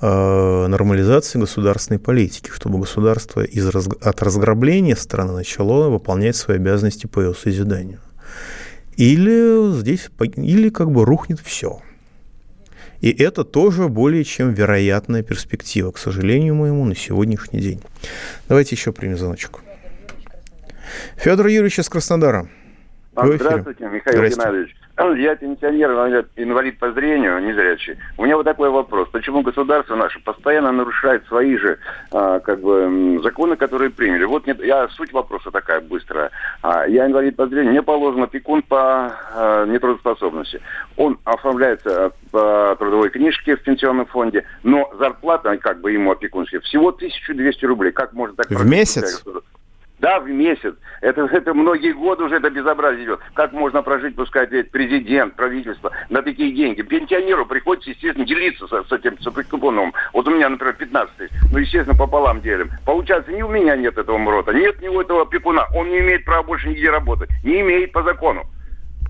э, 0.00 0.66
нормализации 0.66 1.38
государственной 1.38 2.00
политики, 2.00 2.50
чтобы 2.52 2.80
государство 2.80 3.42
из, 3.42 3.66
от 3.66 4.22
разграбления 4.22 4.96
страны 4.96 5.32
начало 5.32 5.88
выполнять 5.88 6.34
свои 6.34 6.56
обязанности 6.56 7.06
по 7.06 7.20
ее 7.20 7.34
созиданию. 7.34 8.00
Или 8.96 9.72
здесь, 9.78 10.10
или 10.36 10.68
как 10.68 10.90
бы 10.90 11.04
рухнет 11.04 11.40
все. 11.40 11.80
И 13.02 13.10
это 13.10 13.42
тоже 13.42 13.88
более 13.88 14.22
чем 14.22 14.54
вероятная 14.54 15.24
перспектива, 15.24 15.90
к 15.90 15.98
сожалению 15.98 16.54
моему, 16.54 16.84
на 16.84 16.94
сегодняшний 16.94 17.60
день. 17.60 17.80
Давайте 18.48 18.76
еще 18.76 18.92
примем 18.92 19.18
звоночек. 19.18 19.58
Федор 21.16 21.48
Юрьевич 21.48 21.80
из 21.80 21.88
Краснодара. 21.88 22.48
Здравствуйте, 23.12 23.84
Михаил 23.88 24.16
Здравствуйте. 24.16 24.36
Геннадьевич. 24.36 24.76
Я 24.98 25.36
пенсионер, 25.36 25.90
инвалид 26.36 26.78
по 26.78 26.92
зрению, 26.92 27.42
незрячий. 27.42 27.96
У 28.18 28.24
меня 28.24 28.36
вот 28.36 28.44
такой 28.44 28.68
вопрос. 28.68 29.08
Почему 29.10 29.40
государство 29.40 29.96
наше 29.96 30.20
постоянно 30.20 30.70
нарушает 30.70 31.26
свои 31.26 31.56
же 31.56 31.78
а, 32.10 32.40
как 32.40 32.60
бы, 32.60 33.18
законы, 33.22 33.56
которые 33.56 33.90
приняли? 33.90 34.24
Вот 34.24 34.46
нет, 34.46 34.62
я, 34.62 34.88
суть 34.88 35.12
вопроса 35.12 35.50
такая 35.50 35.80
быстрая. 35.80 36.30
А, 36.60 36.86
я 36.86 37.06
инвалид 37.06 37.36
по 37.36 37.46
зрению, 37.46 37.72
мне 37.72 37.82
положено 37.82 38.24
опекун 38.24 38.62
по 38.62 39.14
а, 39.34 39.64
нетрудоспособности. 39.64 40.60
Он 40.98 41.18
оформляется 41.24 42.12
по 42.30 42.76
трудовой 42.78 43.08
книжке 43.08 43.56
в 43.56 43.62
пенсионном 43.62 44.06
фонде, 44.06 44.44
но 44.62 44.92
зарплата, 44.98 45.56
как 45.56 45.80
бы 45.80 45.92
ему 45.92 46.12
опекунская, 46.12 46.60
всего 46.60 46.88
1200 46.88 47.64
рублей. 47.64 47.92
Как 47.92 48.12
можно 48.12 48.36
так... 48.36 48.50
В 48.50 48.66
месяц? 48.66 49.24
Да, 50.02 50.18
в 50.18 50.28
месяц. 50.28 50.74
Это, 51.00 51.22
это 51.32 51.54
многие 51.54 51.92
годы 51.92 52.24
уже 52.24 52.36
это 52.36 52.50
безобразие 52.50 53.04
идет. 53.04 53.20
Как 53.34 53.52
можно 53.52 53.82
прожить, 53.82 54.16
пускай 54.16 54.46
ведь 54.48 54.72
президент, 54.72 55.36
правительство 55.36 55.92
на 56.10 56.22
такие 56.22 56.52
деньги? 56.52 56.82
Пенсионеру 56.82 57.46
приходится, 57.46 57.90
естественно, 57.90 58.26
делиться 58.26 58.66
с, 58.66 58.88
с 58.88 58.92
этим 58.92 59.16
с. 59.20 59.24
Вот 60.12 60.28
у 60.28 60.30
меня, 60.30 60.48
например, 60.48 60.74
15 60.74 61.16
тысяч. 61.16 61.32
Ну, 61.52 61.58
естественно, 61.58 61.96
пополам 61.96 62.40
делим. 62.40 62.70
Получается, 62.84 63.30
ни 63.30 63.42
у 63.42 63.48
меня 63.48 63.76
нет 63.76 63.96
этого 63.96 64.18
МРОТа, 64.18 64.52
нет 64.52 64.82
ни 64.82 64.88
у 64.88 65.00
этого 65.00 65.22
опекуна. 65.22 65.66
Он 65.72 65.88
не 65.88 66.00
имеет 66.00 66.24
права 66.24 66.42
больше 66.42 66.68
нигде 66.68 66.90
работать. 66.90 67.30
Не 67.44 67.60
имеет 67.60 67.92
по 67.92 68.02
закону. 68.02 68.42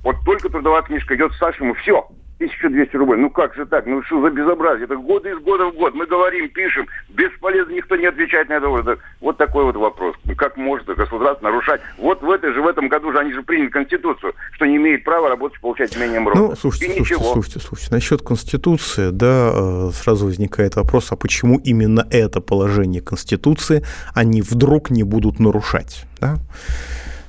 Вот 0.05 0.17
только 0.27 0.51
трудовая 0.51 0.83
книжка 0.83 1.17
идет 1.17 1.33
старшему, 1.33 1.73
все. 1.75 2.07
1200 2.47 2.97
рублей. 2.97 3.19
Ну 3.19 3.31
как 3.31 3.55
же 3.55 3.67
так? 3.67 3.87
Ну 3.87 4.03
что 4.03 4.21
за 4.23 4.31
безобразие? 4.31 4.85
Это 4.85 4.97
годы 4.97 5.31
из 5.31 5.39
года 5.39 5.67
в 5.67 5.75
год. 5.75 5.95
Мы 5.95 6.07
говорим, 6.07 6.49
пишем. 6.49 6.87
Бесполезно, 7.11 7.73
никто 7.73 7.97
не 7.97 8.07
отвечает 8.07 8.49
на 8.49 8.55
это. 8.55 8.99
Вот 9.21 9.37
такой 9.37 9.65
вот 9.65 9.77
вопрос. 9.77 10.17
Ну 10.25 10.35
как 10.35 10.57
может 10.57 10.87
государство 10.87 11.45
нарушать? 11.45 11.81
Вот 11.99 12.23
в 12.23 12.31
этой 12.31 12.53
же, 12.53 12.63
в 12.63 12.67
этом 12.67 12.89
году 12.89 13.13
же 13.13 13.19
они 13.19 13.33
же 13.33 13.43
приняли 13.43 13.69
Конституцию, 13.69 14.35
что 14.53 14.67
не 14.67 14.77
имеет 14.77 15.05
права 15.05 15.29
работать, 15.29 15.61
получать 15.61 15.97
менее 15.97 16.21
МРОД. 16.21 16.37
Ну, 16.37 16.57
слушайте, 16.57 16.87
И 16.87 16.97
слушайте, 16.97 17.15
ничего. 17.15 17.33
слушайте, 17.33 17.61
слушайте. 17.61 17.95
Насчет 17.95 18.23
Конституции, 18.23 19.11
да, 19.11 19.51
э, 19.55 19.91
сразу 19.95 20.27
возникает 20.27 20.77
вопрос, 20.77 21.13
а 21.13 21.17
почему 21.17 21.59
именно 21.59 22.07
это 22.11 22.41
положение 22.41 23.03
Конституции 23.03 23.85
они 24.15 24.43
вдруг 24.43 24.91
не 24.91 25.03
будут 25.03 25.39
нарушать? 25.39 26.05
Да? 26.21 26.37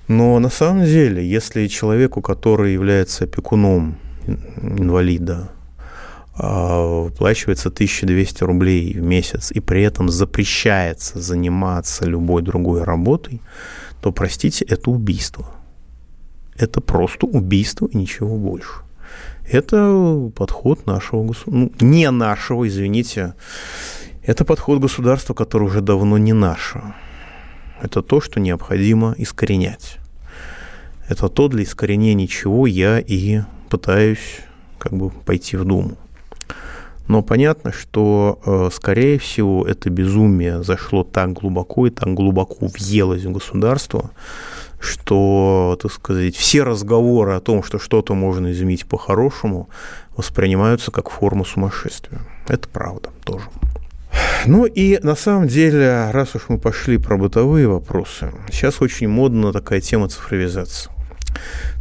Но 0.08 0.38
на 0.40 0.50
самом 0.50 0.84
деле, 0.84 1.26
если 1.26 1.68
человеку, 1.68 2.22
который 2.22 2.74
является 2.74 3.24
опекуном 3.24 3.96
инвалида 4.28 5.52
а, 6.36 7.04
выплачивается 7.04 7.70
1200 7.70 8.44
рублей 8.44 8.94
в 8.94 9.02
месяц, 9.04 9.52
и 9.52 9.60
при 9.60 9.84
этом 9.84 10.10
запрещается 10.10 11.20
заниматься 11.20 12.06
любой 12.06 12.42
другой 12.42 12.84
работой, 12.84 13.42
то, 14.02 14.12
простите, 14.12 14.66
это 14.66 14.90
убийство. 14.90 15.46
Это 16.56 16.82
просто 16.82 17.26
убийство 17.26 17.88
и 17.88 17.98
ничего 17.98 18.38
больше. 18.38 18.82
Это 19.50 20.32
подход 20.36 20.86
нашего 20.86 21.24
государства, 21.24 21.52
ну, 21.52 21.72
не 21.82 22.10
нашего, 22.10 22.68
извините, 22.68 23.34
это 24.24 24.46
подход 24.46 24.80
государства, 24.80 25.34
который 25.34 25.64
уже 25.64 25.82
давно 25.82 26.18
не 26.18 26.34
наше. 26.34 26.82
Это 27.82 28.02
то, 28.02 28.22
что 28.22 28.40
необходимо 28.40 29.14
искоренять. 29.18 29.98
Это 31.10 31.28
то, 31.28 31.50
для 31.50 31.64
искоренения 31.64 32.28
чего 32.28 32.66
я 32.66 33.00
и 33.00 33.42
пытаюсь 33.74 34.42
как 34.78 34.94
бы 34.94 35.10
пойти 35.10 35.58
в 35.58 35.66
Думу. 35.66 35.98
Но 37.08 37.24
понятно, 37.24 37.72
что, 37.72 38.40
э, 38.46 38.70
скорее 38.72 39.18
всего, 39.18 39.66
это 39.66 39.90
безумие 39.90 40.64
зашло 40.64 41.04
так 41.04 41.34
глубоко 41.34 41.88
и 41.88 41.90
так 41.90 42.14
глубоко 42.14 42.68
въелось 42.68 43.26
в 43.26 43.32
государство, 43.32 44.12
что, 44.80 45.76
так 45.82 45.92
сказать, 45.92 46.36
все 46.36 46.62
разговоры 46.62 47.34
о 47.34 47.40
том, 47.40 47.64
что 47.64 47.80
что-то 47.80 48.14
можно 48.14 48.52
изменить 48.52 48.86
по-хорошему, 48.86 49.70
воспринимаются 50.16 50.92
как 50.92 51.10
форма 51.10 51.44
сумасшествия. 51.44 52.22
Это 52.48 52.70
правда 52.70 53.10
тоже. 53.26 53.46
Ну 54.46 54.66
и 54.66 55.00
на 55.02 55.16
самом 55.16 55.48
деле, 55.48 56.12
раз 56.12 56.36
уж 56.36 56.44
мы 56.50 56.60
пошли 56.60 57.00
про 57.00 57.18
бытовые 57.18 57.68
вопросы, 57.68 58.32
сейчас 58.52 58.82
очень 58.82 59.08
модна 59.08 59.52
такая 59.52 59.82
тема 59.82 60.10
цифровизации. 60.10 60.93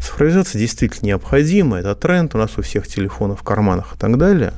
Цифровизация 0.00 0.58
действительно 0.58 1.08
необходима, 1.08 1.78
это 1.78 1.94
тренд, 1.94 2.34
у 2.34 2.38
нас 2.38 2.58
у 2.58 2.62
всех 2.62 2.86
телефонов 2.86 3.40
в 3.40 3.42
карманах 3.42 3.94
и 3.94 3.98
так 3.98 4.18
далее. 4.18 4.52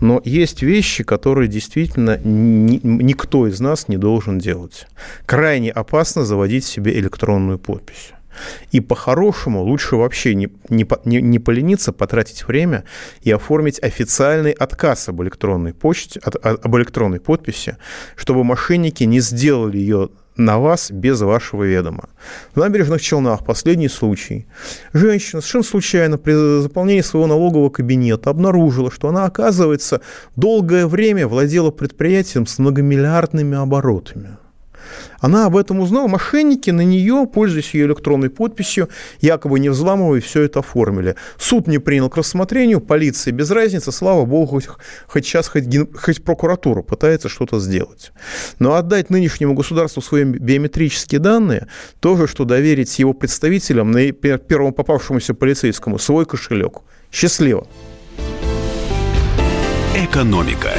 Но 0.00 0.20
есть 0.24 0.62
вещи, 0.62 1.04
которые 1.04 1.48
действительно 1.48 2.18
ни, 2.22 2.80
никто 2.82 3.46
из 3.46 3.60
нас 3.60 3.88
не 3.88 3.96
должен 3.96 4.38
делать. 4.38 4.86
Крайне 5.24 5.70
опасно 5.70 6.24
заводить 6.24 6.64
себе 6.64 6.98
электронную 6.98 7.58
подпись. 7.58 8.12
И 8.70 8.80
по-хорошему 8.80 9.62
лучше 9.62 9.96
вообще 9.96 10.34
не, 10.34 10.48
не, 10.68 10.86
не, 11.04 11.38
полениться, 11.38 11.92
потратить 11.92 12.46
время 12.46 12.84
и 13.22 13.30
оформить 13.30 13.82
официальный 13.82 14.52
отказ 14.52 15.08
об 15.08 15.22
электронной 15.22 15.72
почте, 15.72 16.20
от, 16.22 16.36
об 16.44 16.76
электронной 16.76 17.20
подписи, 17.20 17.76
чтобы 18.14 18.44
мошенники 18.44 19.04
не 19.04 19.20
сделали 19.20 19.78
ее 19.78 20.10
на 20.36 20.58
вас 20.58 20.90
без 20.90 21.20
вашего 21.20 21.64
ведома. 21.64 22.08
В 22.54 22.60
набережных 22.60 23.00
Челнах 23.00 23.44
последний 23.44 23.88
случай. 23.88 24.46
Женщина 24.92 25.40
совершенно 25.40 25.64
случайно 25.64 26.18
при 26.18 26.60
заполнении 26.62 27.00
своего 27.00 27.26
налогового 27.26 27.70
кабинета 27.70 28.30
обнаружила, 28.30 28.90
что 28.90 29.08
она, 29.08 29.24
оказывается, 29.24 30.00
долгое 30.36 30.86
время 30.86 31.26
владела 31.26 31.70
предприятием 31.70 32.46
с 32.46 32.58
многомиллиардными 32.58 33.56
оборотами. 33.56 34.36
Она 35.20 35.46
об 35.46 35.56
этом 35.56 35.80
узнала, 35.80 36.08
мошенники 36.08 36.70
на 36.70 36.82
нее, 36.82 37.26
пользуясь 37.32 37.74
ее 37.74 37.86
электронной 37.86 38.30
подписью, 38.30 38.88
якобы 39.20 39.58
не 39.60 39.68
взламывая, 39.68 40.20
все 40.20 40.42
это 40.42 40.60
оформили. 40.60 41.16
Суд 41.38 41.66
не 41.66 41.78
принял 41.78 42.08
к 42.10 42.16
рассмотрению, 42.16 42.80
полиция 42.80 43.32
без 43.32 43.50
разницы, 43.50 43.92
слава 43.92 44.24
богу, 44.24 44.46
хоть, 44.46 44.68
хоть 45.06 45.26
сейчас 45.26 45.48
хоть, 45.48 45.64
хоть 45.94 46.24
прокуратура 46.24 46.82
пытается 46.82 47.28
что-то 47.28 47.60
сделать. 47.60 48.12
Но 48.58 48.74
отдать 48.74 49.10
нынешнему 49.10 49.54
государству 49.54 50.02
свои 50.02 50.24
биометрические 50.24 51.20
данные, 51.20 51.66
то 52.00 52.16
же, 52.16 52.26
что 52.26 52.44
доверить 52.44 52.98
его 52.98 53.12
представителям, 53.12 53.92
первому 53.92 54.72
попавшемуся 54.72 55.34
полицейскому, 55.34 55.98
свой 55.98 56.26
кошелек. 56.26 56.80
Счастливо. 57.10 57.66
Экономика. 59.94 60.72